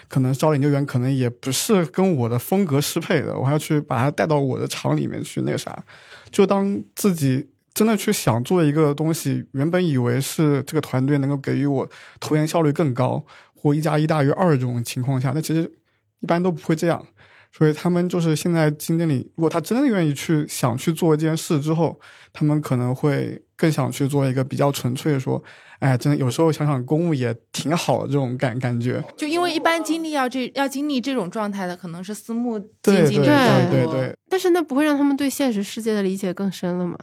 [0.07, 5.83] 可能招研究员可能也不是跟我的风格适配的，我还要去把他带到我的厂里面去那个啥，
[6.29, 11.89] 就当自己真的去想做一个东西，原本以为是这个团队能够给予我
[12.19, 13.25] 投研效率更高，
[13.55, 15.71] 或一加一大于二这种情况下，那其实
[16.19, 17.05] 一般都不会这样。
[17.51, 21.99] 所以他们就是现在基金经理，如果他真的愿意去想去做一件事之后，
[22.31, 25.43] 他们可能会更想去做一个比较纯粹说，
[25.79, 29.03] 哎，真的有时候想想公务也挺好的这种感感觉。
[29.17, 36.97] 就因为一般经历要这要经历这种状态的，可能是私募经理对对对，但是那不会让他们对现实世界的理解更深了吗？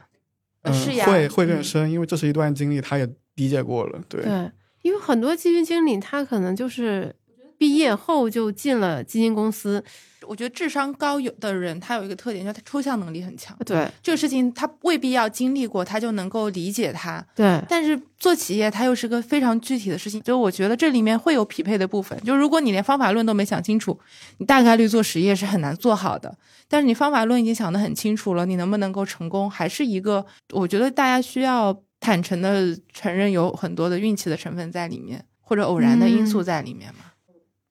[0.63, 4.01] 嗯，是呀会会更嗯深，因为这是一段经历，他也理解过了。
[4.09, 4.51] 对，对，
[4.83, 7.15] 因为很多基金经理他可能就是
[7.59, 9.83] 毕业后就进了基金公司，
[10.23, 13.57] 我觉得智商高有的人，他有一个特点，就是他抽象能力很强。
[13.67, 17.25] 对这个事情他未必要经历过，他就能够理解它。
[17.35, 22.17] 对但是做企业，它又是个非常具体的事情，就我觉得这里面会有匹配的部分。
[22.23, 23.99] 就如果你连方法论都没想清楚，
[24.39, 26.37] 你大概率做实业是很难做好的。
[26.69, 37.07] 但是你方法论已经想得很清楚了，你能不能够成功，还是一个我觉得大家需要坦诚的承认有很多的运气的成分在里面，或者偶然的因素在里面嘛。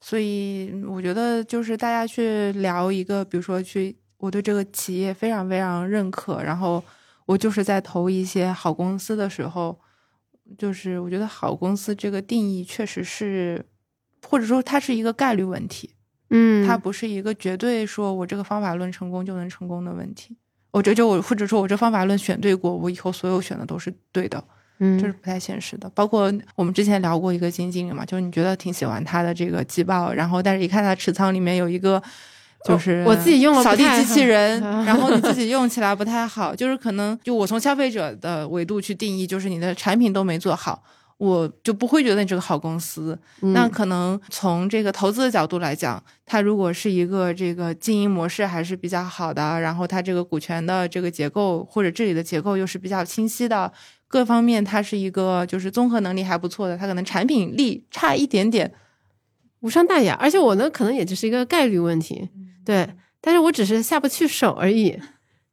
[0.07, 6.81] 所以我觉得就是大家去聊一个，比如说去我对这个企业非常非常认可，然后
[7.25, 9.77] 我就是在投一些好公司的时候，
[10.57, 13.65] 就是我觉得好公司这个定义确实是，
[14.25, 15.93] 或者说它是一个概率问题，
[16.29, 20.37] 嗯，它不是一个绝对说我这个方法论成功就能成功的问题。
[20.71, 24.41] 我这就我或者说我这方法论选对过，我以后所有选的都是对的，
[24.79, 25.89] 嗯这是不太现实的。
[25.95, 32.01] 包括我们之前聊过一个基金经理嘛，就是你觉得挺喜欢他的这个季报，然后但是一看他持仓里面有一个。
[32.65, 40.83] 就是我自己用了扫地机器人， 然后你自己用起来不太好，就是可能就我从消费者的维度去定义，就是你的产品都没做好，
[41.17, 43.17] 我就不会觉得你这个好公司。
[43.41, 53.71] 嗯那可能从这个投资的角度来讲，它如果是一个这个经营模式还是比较好的，然后它这个股权的这个结构或者治理的结构又是比较清晰的，
[54.07, 58.73] 各方面它是一个就是综合能力还不错的，它可能产品力差一点点，
[59.59, 62.29] 无伤大雅，而且我呢可能也只是一个概率问题，
[62.65, 62.87] 对，
[63.19, 64.97] 但是我只是下不去手而已，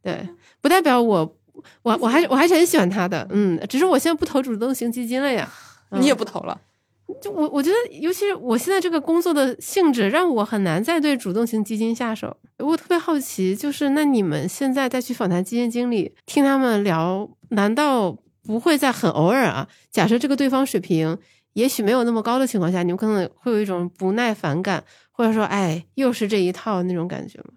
[0.02, 0.28] 对，
[0.60, 1.36] 不代表我
[1.82, 5.50] 我我还是我还是很喜欢他的，嗯，只是我现在不投主动型基金了呀，
[5.90, 6.60] 嗯你也不投了。
[7.20, 12.34] 就我我觉得，尤其是我现在这个工作的性质，让我很难再对主动型基金下手。
[12.56, 19.66] 我特别好奇，就是那你们现在再去访谈基金经理，听他们聊，难道不会在很偶尔啊？
[19.90, 21.16] 假设这个对方水平
[21.54, 27.54] 也许没有那么高的情况下，你们可能会有一种不耐烦感，或者说，哎，又是这一套那种感觉吗？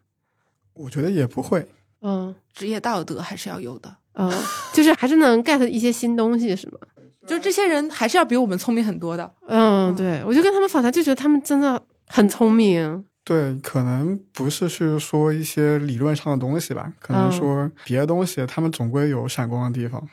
[0.74, 1.68] 我觉得也不会。
[2.02, 4.32] 嗯职业道德还是要有的，嗯，
[4.72, 6.78] 就是还是能 get 一些新东西，是吗？
[7.26, 9.30] 就这些人还是要比我们聪明很多的。
[9.48, 13.04] 嗯，对，我就跟他们访谈，就觉得他们真的很聪明。
[13.24, 20.08] 对，可能不是去说一些理论上的东西吧，可能嗯说别的东西，他们总归有闪光的地方。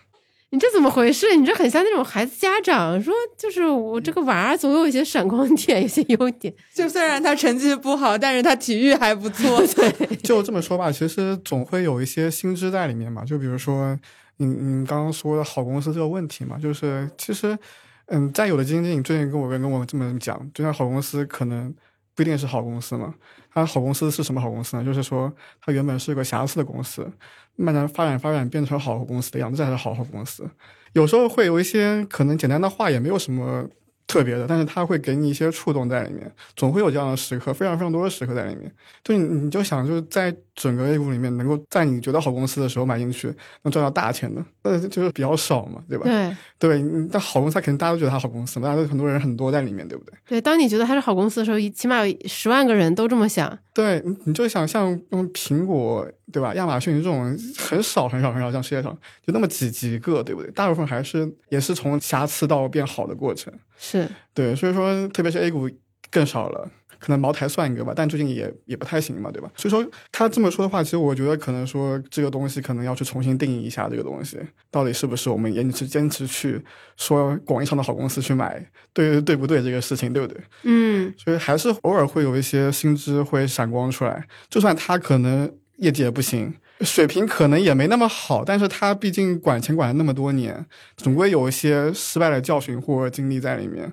[0.55, 1.35] 你这怎么回事？
[1.35, 6.55] 你这很像那种孩子家长说，就是我这个娃总有一些闪光点，有些优点。
[6.72, 9.60] 就虽然他成绩不好，但是他体育还不错。
[9.74, 13.24] 对， 就这么说吧，其实总会有一些心知在里面嘛。
[13.24, 13.98] 就比如说，
[14.36, 17.59] 你你刚刚说的好公司这个问题嘛，就是其实，
[18.06, 21.74] 嗯，在有的基金经理最近跟我跟跟我这么讲，就像好公司可能
[22.15, 23.15] 不一定是好公司嘛。
[23.53, 24.85] 它好公司是什么好公司呢？
[24.85, 27.11] 就是说它原本是个瑕疵的公司，
[27.57, 30.49] 慢慢发展发展变成好公司的样子，才是好好公司。
[30.93, 33.69] 有时候会有一些可能简单的话也没有什么
[34.07, 38.73] 特别的，但是它会给你一些触动在里面，总会有这样的时刻，非常非常多的时刻在里面。
[39.03, 43.26] 就你你就想就是在整个 A 股里面，能够在你觉得好公司的时候买进去，
[43.62, 46.05] 能赚到大钱的，那，就是比较少嘛，对吧？
[46.05, 50.14] 对对，但好公司，它肯定大家都觉得它好公司嘛，大家都很多人很多在里面，对不对？
[50.26, 53.59] 对，当你觉得它是好公司的时候，起码有十万个人都这么想。
[53.72, 60.51] 对，你你就想像嗯苹果对吧，亚马逊这种很少很少很少，像世界上就那么几几个，对不对？
[60.52, 63.52] 大部分还是也是从瑕疵到变好的过程。
[63.76, 65.68] 是，对，所以说特别是 A 股
[66.10, 66.70] 更少了，
[67.05, 69.51] 可能茅台算一个吧，但最近也也不太行嘛，对吧？
[69.55, 74.39] 所以说他这么说的话，其实我觉得可能说这个东西可能要去重新定义一下这个东西
[74.70, 76.59] 到底是不是我们坚持坚持去
[76.97, 80.43] 说广义上的好公司去买，对对不对这个事情，对不对？
[80.62, 90.64] 嗯所以还是偶尔会有一些新知会闪光出来，就算他可能业绩也不行，水平可能也没那么好，但是他毕竟管钱管了那么多年，
[90.97, 93.93] 总归有一些失败的教训或经历在里面，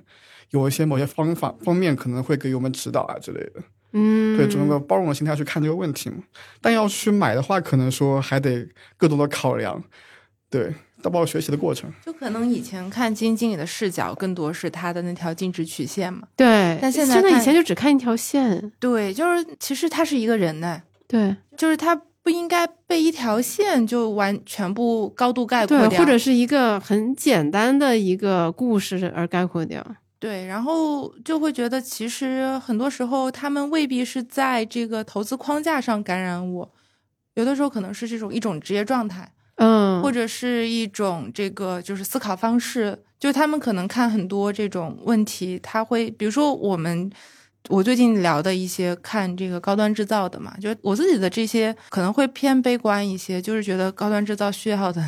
[0.52, 3.62] 有一些某些方法方面可能会给我们指导啊之类的。
[3.94, 6.18] 嗯，对，用个包容的心态去看这个问题嘛。
[6.62, 8.66] 但要去买的话，可能说还得
[8.96, 9.84] 更多的考量，
[10.50, 10.74] 对，
[11.04, 11.92] 包括学习的过程。
[12.06, 16.22] 就可能以前看基金经理的视角更多是他的那条净值曲线嘛。
[16.38, 18.72] 对，但现在真的以前就只看一条线。
[18.80, 29.86] 对，就是其实他是一个人呢，对，就是他不应该被一条线就完全部高度概括对，掉，或者是一个很简单的一个故事而概括掉。
[30.22, 36.72] 对，然后就会觉得其实很多时候他们未必是在这个投资框架上感染我，
[37.34, 47.12] 有的时候可能是这种一种职业状态，嗯，或者是一种这个就是思考方式，就他们可能看很多这种问题，他会比如说我们。
[47.70, 55.00] 我最近聊的一些看这个高端制造的嘛，就我自己的这些可能会偏悲观一些，就是觉得高端制造需要的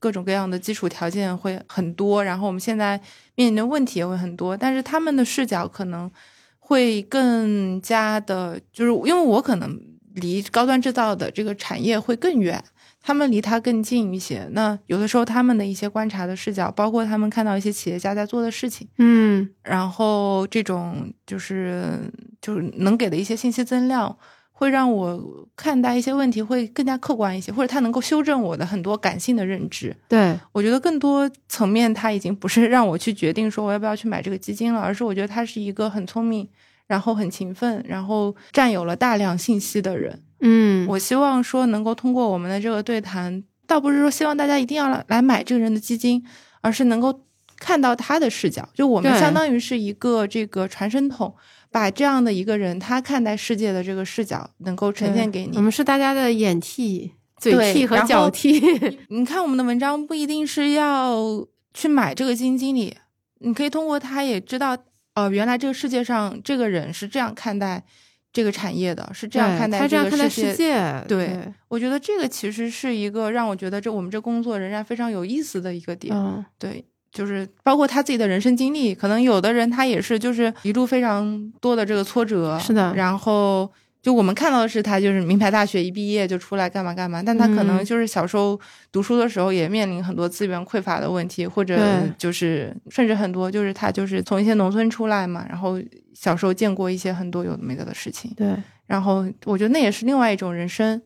[0.00, 3.00] 各种各样的基础条件会很多，然后我们现在
[3.36, 6.10] 面临的问题也会很多，但是他们的视角可能
[6.58, 9.80] 会更加的，就是因为我可能
[10.14, 12.60] 离高端制造的这个产业会更远。
[13.02, 21.98] 他们离它更近一些，那有的时候他们的一些观察的视角，包括他们看到一些企业家在做的事情，嗯，然后这种就是
[22.42, 24.14] 就是能给的一些信息增量，
[24.60, 29.96] 会让我看待一些问题会更加客观一些，或者他能够修正我的很多感性的认知。
[30.06, 36.46] 对，我觉得更多层面，他已经不是让我去决定说我要不要去买这个基金了，而是我觉得他是一个很聪明，
[36.86, 40.22] 然后很勤奋，然后占有了大量信息的人。
[40.40, 46.22] 嗯，我希望说能够通过我们的这个对谈，倒不是说希望大家一定要来来买这个人的基金，
[46.60, 47.22] 而是能够
[47.58, 48.68] 看到他的视角。
[48.74, 51.34] 就我们相当于是一个这个传声筒，
[51.70, 55.62] 把这样的一个人他看待世界的这个视角能够呈现给你我。
[55.62, 58.60] 们是大家的眼替、嘴替和脚替。
[59.08, 62.96] 你看我们的文章不一定是要去买这个基金经理，
[63.38, 64.76] 你可以通过他也知道，
[65.14, 67.84] 哦、原来这个世界上这个人是这样看待
[68.32, 71.38] 这个产业的，是这样看待他这样看待个世世界，对
[71.68, 76.14] 我觉得这个其实是一个让我觉得这我们这工作仍然非常有意思的一个点。
[76.16, 82.94] 嗯，对，就是包括他自己的人生经历，可能有的人他也是就是一路非常多的这个挫折，是的。
[82.94, 83.70] 然后
[84.00, 87.84] 就我们看到的是他就是名牌大学一毕业就出来干嘛干嘛，但他可能嗯。
[87.84, 88.58] 就是小时候
[88.92, 91.78] 读书的时候也面临很多资源匮乏的问题，或者
[92.16, 95.80] 就是甚至很多就是他就是从一些农村出来嘛，然后
[96.14, 98.54] 小时候见过一些很多有的没的的事情，对，
[98.86, 101.02] 然后我觉得那也是另外一种人生，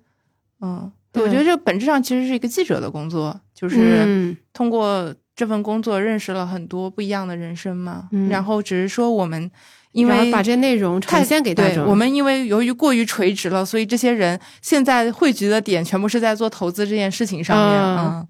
[0.60, 4.36] 嗯，我觉得这本质上其实是一个记者的工作，就是嗯。
[4.52, 8.08] 通过这份工作认识了很多不一样的人生嘛。
[8.12, 9.50] 嗯然后只是说我们
[9.92, 11.86] 因为把这些内容呈太现给大众。
[11.86, 18.26] 我们因为由于过于垂直了，所以这些人现在汇聚的点全部是在做投资这件事情上面，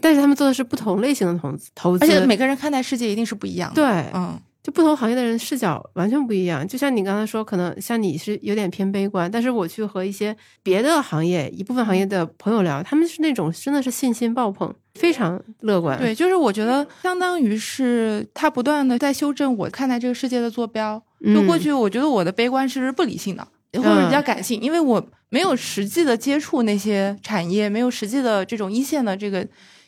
[0.00, 6.66] 但是他们做的是不同类型的投资，投资，而且每个人看待世界一定是不一样的，对，嗯，就不同行业的人视角完全不一样。
[6.68, 15.98] 就像你刚才说，可能像你是有点偏悲观，但是我去和一些别的行业一部分行业的朋友聊，他们是那种真的是信心爆棚，非常乐观。
[15.98, 21.00] 对，就是我觉得相当于是他不断的在修正我看待这个世界的坐标。
[21.24, 29.46] 嗯，就过去，我觉得我的悲观是不理性的，或者比较感性，因为我没有实际的接触那些产业，没有实际的这种一线的这个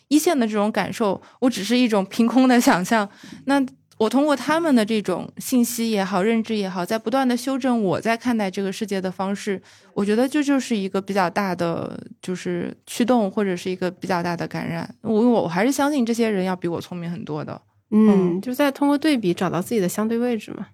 [0.09, 3.09] 一线的这种感受，我只是一种凭空的想象。
[3.45, 3.61] 那
[4.01, 9.61] 我通过他们的这种信息也好，认知也好，在不断的修正我在看待这个世界的方式。
[9.93, 14.89] 我觉得这就是一个比较大的就是驱动，或者是一个比较大的感染。
[15.03, 17.61] 我我还是相信这些人要比我聪明很多的。
[17.91, 20.69] 嗯，就在通过对比找到自己的相对位置嘛。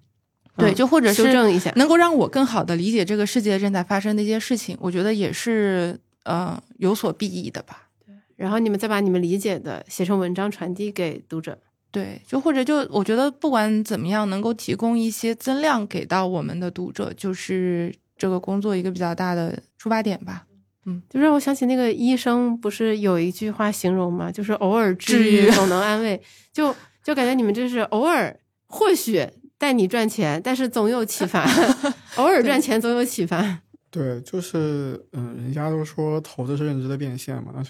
[0.56, 1.72] 对，嗯就或者是修正一下。
[1.74, 7.88] 能够让我更好的理解这个世界正在发生的一些事情，我觉得也是呃有所裨益的吧。
[8.06, 11.58] 对然后你们再把你们理解的写成文章传递给读者。
[11.96, 20.44] 对，就或者就我觉得不管怎么样，能够提供一些增量给到我们的读者，就是这个工作一个比较大的出发点吧。
[20.84, 24.30] 嗯就让我想起那个医生不是有一句话形容吗？
[24.30, 26.20] 就是偶尔治愈，总能安慰。
[26.52, 31.48] 就就感觉你们这是偶尔或许带你赚钱，但是总有启发。
[32.16, 33.62] 偶尔赚钱总有启发。
[33.90, 37.62] 对，就是嗯，人家都说投资是认知的变现嘛，那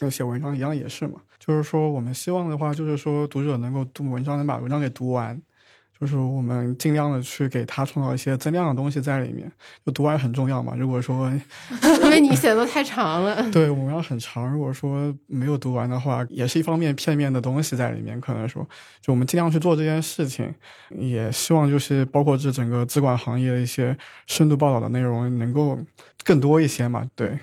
[0.00, 1.20] 那写文章一样也是嘛。
[1.38, 5.40] 就是说，我们希望的话，就是说读者能够读文章，能把文章给读完，
[5.98, 9.50] 就是我们尽量的去给他创造一些增量的东西在里面。
[9.84, 10.74] 就读完很重要嘛。
[10.76, 11.30] 如果说
[12.02, 13.50] 因为你写的太长了。
[13.50, 18.20] 对文章很长，如果说没有读完的话，也是一方面片面的东西在里面。
[18.20, 18.62] 可能说，
[19.00, 20.54] 就我们尽量去做这件事情，
[20.90, 23.96] 也希望就是包括这整个资管行业的一些
[24.26, 25.78] 深度报道的内容能够
[26.24, 27.08] 更多一些嘛。
[27.14, 27.38] 对。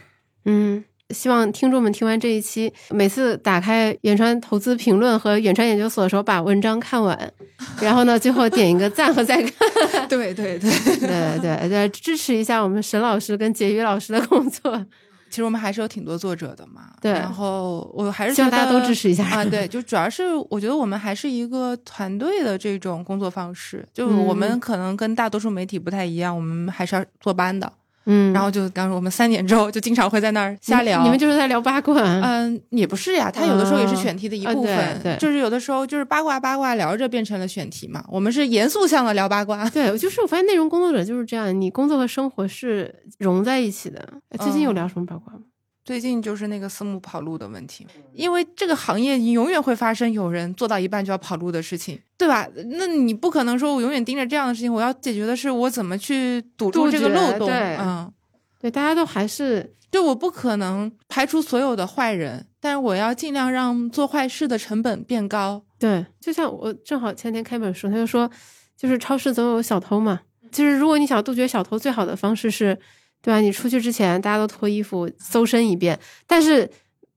[0.45, 7.17] 嗯，希望听众们听完这一期，每次打开远川投资评论和远川研究所的时候，把文章看完，
[7.81, 10.07] 然后呢，最后点一个赞和再看。
[10.09, 14.85] 对 对对，对对 对，支持一下我们沈老师跟婕妤老师的工作。
[15.29, 16.93] 其实我们还是有挺多作者的嘛。
[17.01, 19.43] 对然后我还是希望大家都支持一下啊。
[19.43, 27.71] 对，就主要是我觉得我们还是一个团队的这种工作方式，就嗯我们可能跟大多数媒体不太一样，我们还是要坐班的。
[28.07, 31.03] 嗯，然后就刚说我们三点之后就经常会在那儿瞎聊。
[31.03, 38.03] 你们就是在聊八卦，嗯，也不是呀，他有的时候也是选题的一部分，啊对对就是有的时候就是八卦八卦聊着变成了选题嘛。
[38.09, 43.99] 我们是严肃向的聊八卦， 对，就是我发现内容工作者就是这样，你工作和生活是融在一起的。
[44.29, 45.39] 哎最近有嗯聊什么八卦吗？
[45.87, 52.45] 最近就是那个私募跑路的问题，因为这个行业你永远会发生有人做到一半就要跑路的事情，对吧？
[52.77, 57.47] 那你不可能说我永远盯着这样的事情，我要解决的是我怎么去堵住这个漏洞。
[57.47, 58.11] 对嗯，
[58.59, 65.63] 对，大家都还是就我不可能排除所有的坏人，但是我要尽量让做坏事的成本变高。
[65.79, 68.29] 对，就像我正好前天看本书，他就说，
[68.75, 70.19] 就是超市总有小偷嘛。
[70.51, 72.77] 就是如果你想杜绝小偷，最好的方式是，
[73.21, 73.39] 对吧？
[73.39, 76.69] 你出去之前大家都脱衣服搜身一遍，但是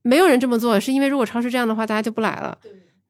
[0.03, 2.57] 没有人这么做，是因为如果超市这样的话，大家就不来了。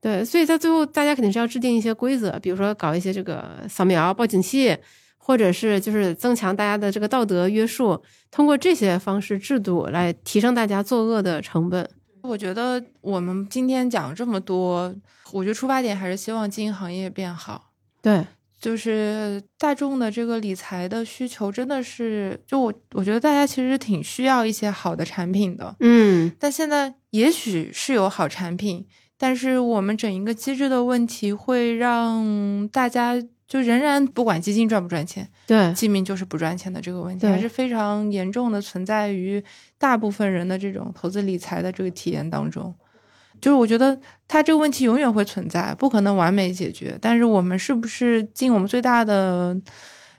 [0.01, 4.77] 对，所以在最后，大家肯定是要制定一些规则，比如说搞一些这个扫描报警器，
[5.19, 11.89] 或者是就是增强大家的这个道德约束，通过这些方式制度来提升大家作恶的成本。
[12.23, 14.95] 我觉得我们今天讲这么多，
[15.33, 17.71] 我觉得出发点还是希望经营行业变好。
[18.03, 18.27] 对，
[18.61, 33.15] 就是大众的这个理财的需求真的是，就我我觉得大家其实挺需要一些好的产品的，嗯，但现在也许是有好产品，但是我们整一个机制的问题会让大家
[33.49, 39.43] 就仍然不管基金赚不赚钱，对，基民就是不赚钱的这个问题，还是非常严重的存在于
[39.79, 42.75] 大部分人的这种投资理财的这个体验当中。
[43.41, 43.99] 就是我觉得
[44.29, 46.99] 它这个问题永远会存在，不可能完美解决。
[47.01, 49.57] 但是我们是不是尽我们最大的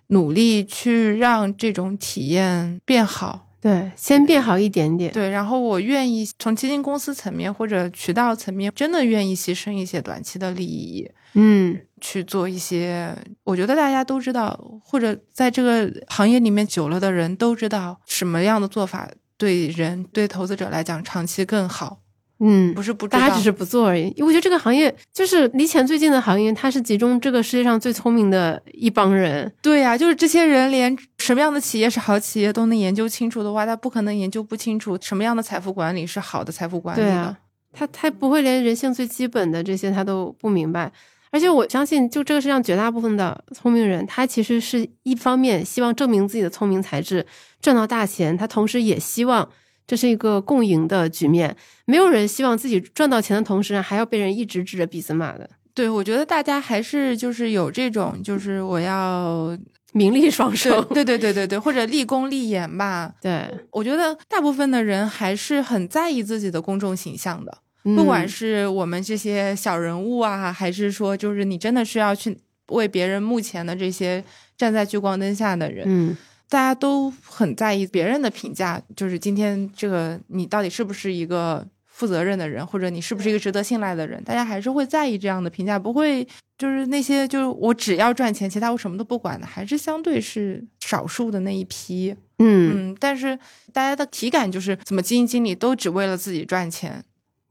[0.08, 3.48] 努力去让这种体验变好？
[3.62, 5.14] 对，先变好一点点。
[5.14, 19.08] 对，然后我愿意从基金公司层面或者渠道层面，真的愿意牺牲一些短期的利益，嗯，去做一些，我觉得大家都知道，或者在这个行业里面久了的人都知道什么样的做法
[19.38, 22.00] 对人对投资者来讲长期更好，
[22.44, 24.12] 嗯，不是不知道，大家只是不做而已。
[24.18, 29.52] 我觉得这个行业就是离钱最近的行业，它是集中这个世界上最聪明的一帮人。
[29.62, 37.08] 对呀、就是这些人连什么样的企业是好企业都能研究清楚的话，他不可能研究不清楚什么样的财富管理是好的财富管理的。
[37.08, 37.38] 对啊，
[37.72, 40.92] 他他不会连人性最基本的这些他都不明白。
[41.34, 47.26] 而且我相信，就这个世界上绝大部分的聪明人，他其实是一方面希望证明自己的聪明才智，
[47.62, 49.48] 赚到大钱，他同时也希望
[49.92, 51.54] 这是一个共赢的局面。
[51.84, 59.54] 没有人希望自己赚到钱的同时还要被人一直指着鼻子骂的，对，我觉得大家还是就是有这种，就是我要
[59.92, 60.82] 名利双收。
[60.86, 63.12] 对对对对对，或者立功立言吧。
[63.22, 67.58] 对，我觉得大部分的人还是很在意自己的公众形象的。
[67.84, 72.38] 不不管是我们这些小人物啊，还是说就是你真的是要去
[72.68, 74.24] 为别人目前的这些
[74.56, 76.16] 站在聚光灯下的人，嗯
[76.52, 92.14] 大家都很在意别人的评价，就是今天这个你到底是不是一个负责任的人，或者你是不是一个值得信赖的人，大家还是会在意这样的评价，不会就是那些就是我只要赚钱，其他我什么都不管的，还是相对是少数的那一批。
[92.40, 93.40] 嗯，嗯，但是
[93.72, 97.04] 大家的体感就是，怎么基金经理都只为了自己赚钱。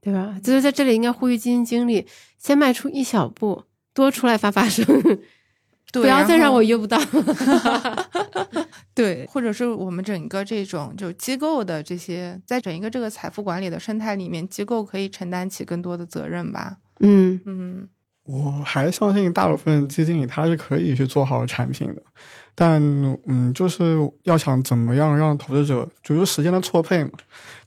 [0.02, 0.40] 对吧？
[0.42, 2.06] 就是在这里应该呼吁基金经理
[2.38, 4.82] 先迈出一小步，多出来发发声，
[5.92, 6.98] 对，不要再让我约不到。
[8.94, 16.76] 对，或者是我们整个这种就机构的这些，在整一个这个财富管理的生态里面，机构可以承担起更多的责任吧。
[17.00, 17.88] 嗯嗯，
[18.24, 22.02] 我还相信大部分基金经理他是可以去做好产品的，
[22.54, 22.82] 但
[23.26, 27.10] 嗯，就是要想怎么样让投资者，就是时间的错配嘛，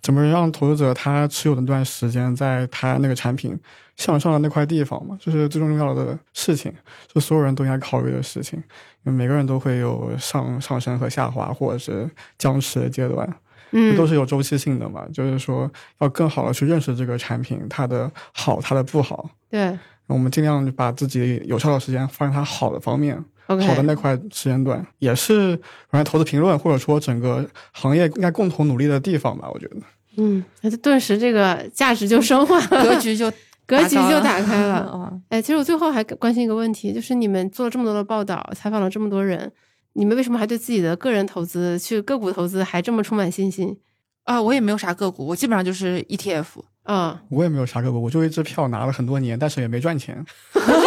[0.01, 3.59] 怎么让投资者他持有的那段时间，在他那个产品
[3.95, 6.73] 向上的那块地方嘛，就是最重要的事情，
[7.13, 8.57] 是所有人都应该考虑的事情，
[9.03, 13.27] 因为每个人都会有上上升和下滑，或者是僵持的阶段。
[13.75, 15.67] 嗯，都是有周期性的嘛，就是说
[15.97, 19.27] 要更好的去认识这个产品，它的好，它的不好。
[19.49, 19.75] 对
[20.05, 23.17] 我们尽量把自己有效的时间放在它好的方面
[23.47, 25.55] 好的那块时间段，也是
[25.89, 29.49] 反正投资评论或者说整个行业应该共同努力的地方吧。
[29.51, 29.77] 我觉得，
[30.17, 33.31] 嗯，那就顿时这个价值就升华了，格局就
[33.65, 34.89] 格局就打开了。
[34.93, 39.51] 嗯，哎，其实我最后还关心一个问题，就是你们做了这么多的报道，采访了这么多人，
[39.93, 43.77] 你们为什么还对自己的个人投资、去个股投资还这么充满信心？
[44.23, 46.45] 啊，我也没有啥个股，我基本上就是 E ETF。
[46.83, 50.21] 啊、我也没有啥个股，我就一支票拿了很多年，但是也没赚钱。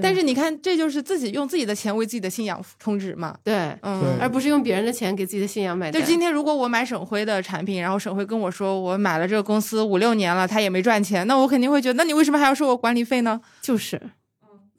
[0.00, 3.36] 但是你看，这就是自己用自己的钱为自己的信仰充值嘛。
[3.42, 6.00] 对，嗯，而不是用别人的钱给自己的信仰买单。
[6.00, 13.40] 就今天，如果我买沈辉的产品，然后沈辉跟我说我买了这个公司五六年了，他也没赚钱，那我肯定会觉得，那你为什么还要收我管理费呢？
[13.60, 14.00] 就是，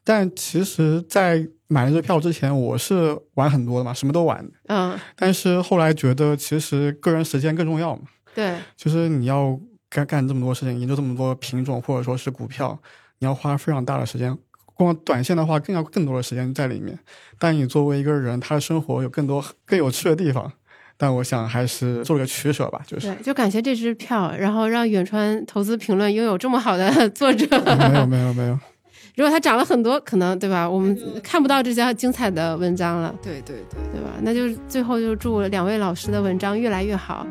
[0.03, 4.43] 但其实，在买了这票之前，我是玩很多的嘛，什么都玩。
[4.67, 8.03] 嗯，但是后来觉得，其实个人时间更重要嘛。
[8.33, 9.59] 对，就是你要
[9.89, 12.79] 干干这么多事情，研究这么多品种或者说是股票，
[13.19, 14.37] 你要花非常大的时间。
[14.85, 16.97] 光短线的话，更要更多的时间在里面。
[17.37, 20.51] 但你作为一个人，他的生活有更多更有趣的地方。
[20.97, 27.45] 但我想还是做了个取舍吧，就是对，就感谢这支票，然后让远川投资评论拥有这么好的 作者。
[27.89, 28.59] 没有没有没有，
[29.15, 30.69] 如果他涨了很多，可能对吧？
[30.69, 34.09] 我们看不到这些精彩的文章了，对对对，对吧？
[34.23, 37.25] 那就最后就祝两位老师的文章越来越好。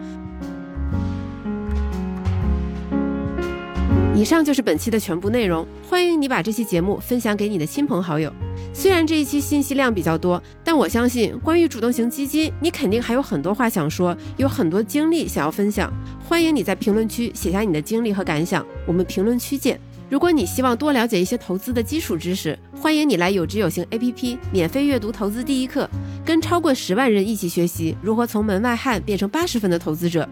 [4.19, 8.33] 以上就是本期的全部内容，欢迎你把这期节目分享给你的亲朋好友。
[8.75, 15.89] 虽然这一期信息量比较多，但我相信关于主动型基金，你肯定还有很多话想说，有很多经历想要分享。
[16.21, 19.81] 欢迎你在评论区写下你的经历和感想，我们评论区见。
[20.11, 25.89] 如果你希望多了解一些投资的基础知识，欢迎你来有知有行 APP 免费阅读投资第一课，
[26.25, 30.27] 跟超过十万人一起学习如何从门外汉变成八十分的投资者。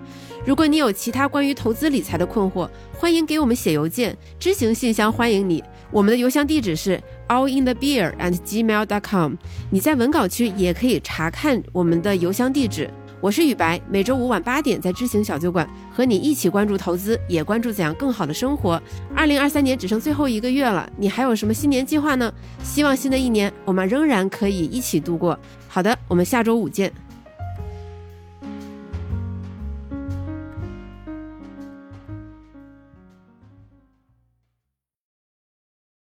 [0.46, 5.62] 如果你有其他关于投资理财的困惑，欢迎给我们写邮件，知行信箱欢迎你。
[5.90, 6.98] 我们的邮箱地址是
[7.28, 9.34] allinthebeer at gmail.com，
[9.68, 12.90] 你在文稿区也可以查看我们的邮箱地址。
[13.20, 18.80] 我是雨白，每周五晚八点在知行小酒馆和你一起关注投资，也关注怎样更好的生活。
[19.14, 22.32] 二零二三年只剩最后一个月了，你还有什么新年计划呢？
[22.62, 25.38] 希望新的一年我们仍然可以一起度过。
[25.66, 26.92] 好的，我们下周五见。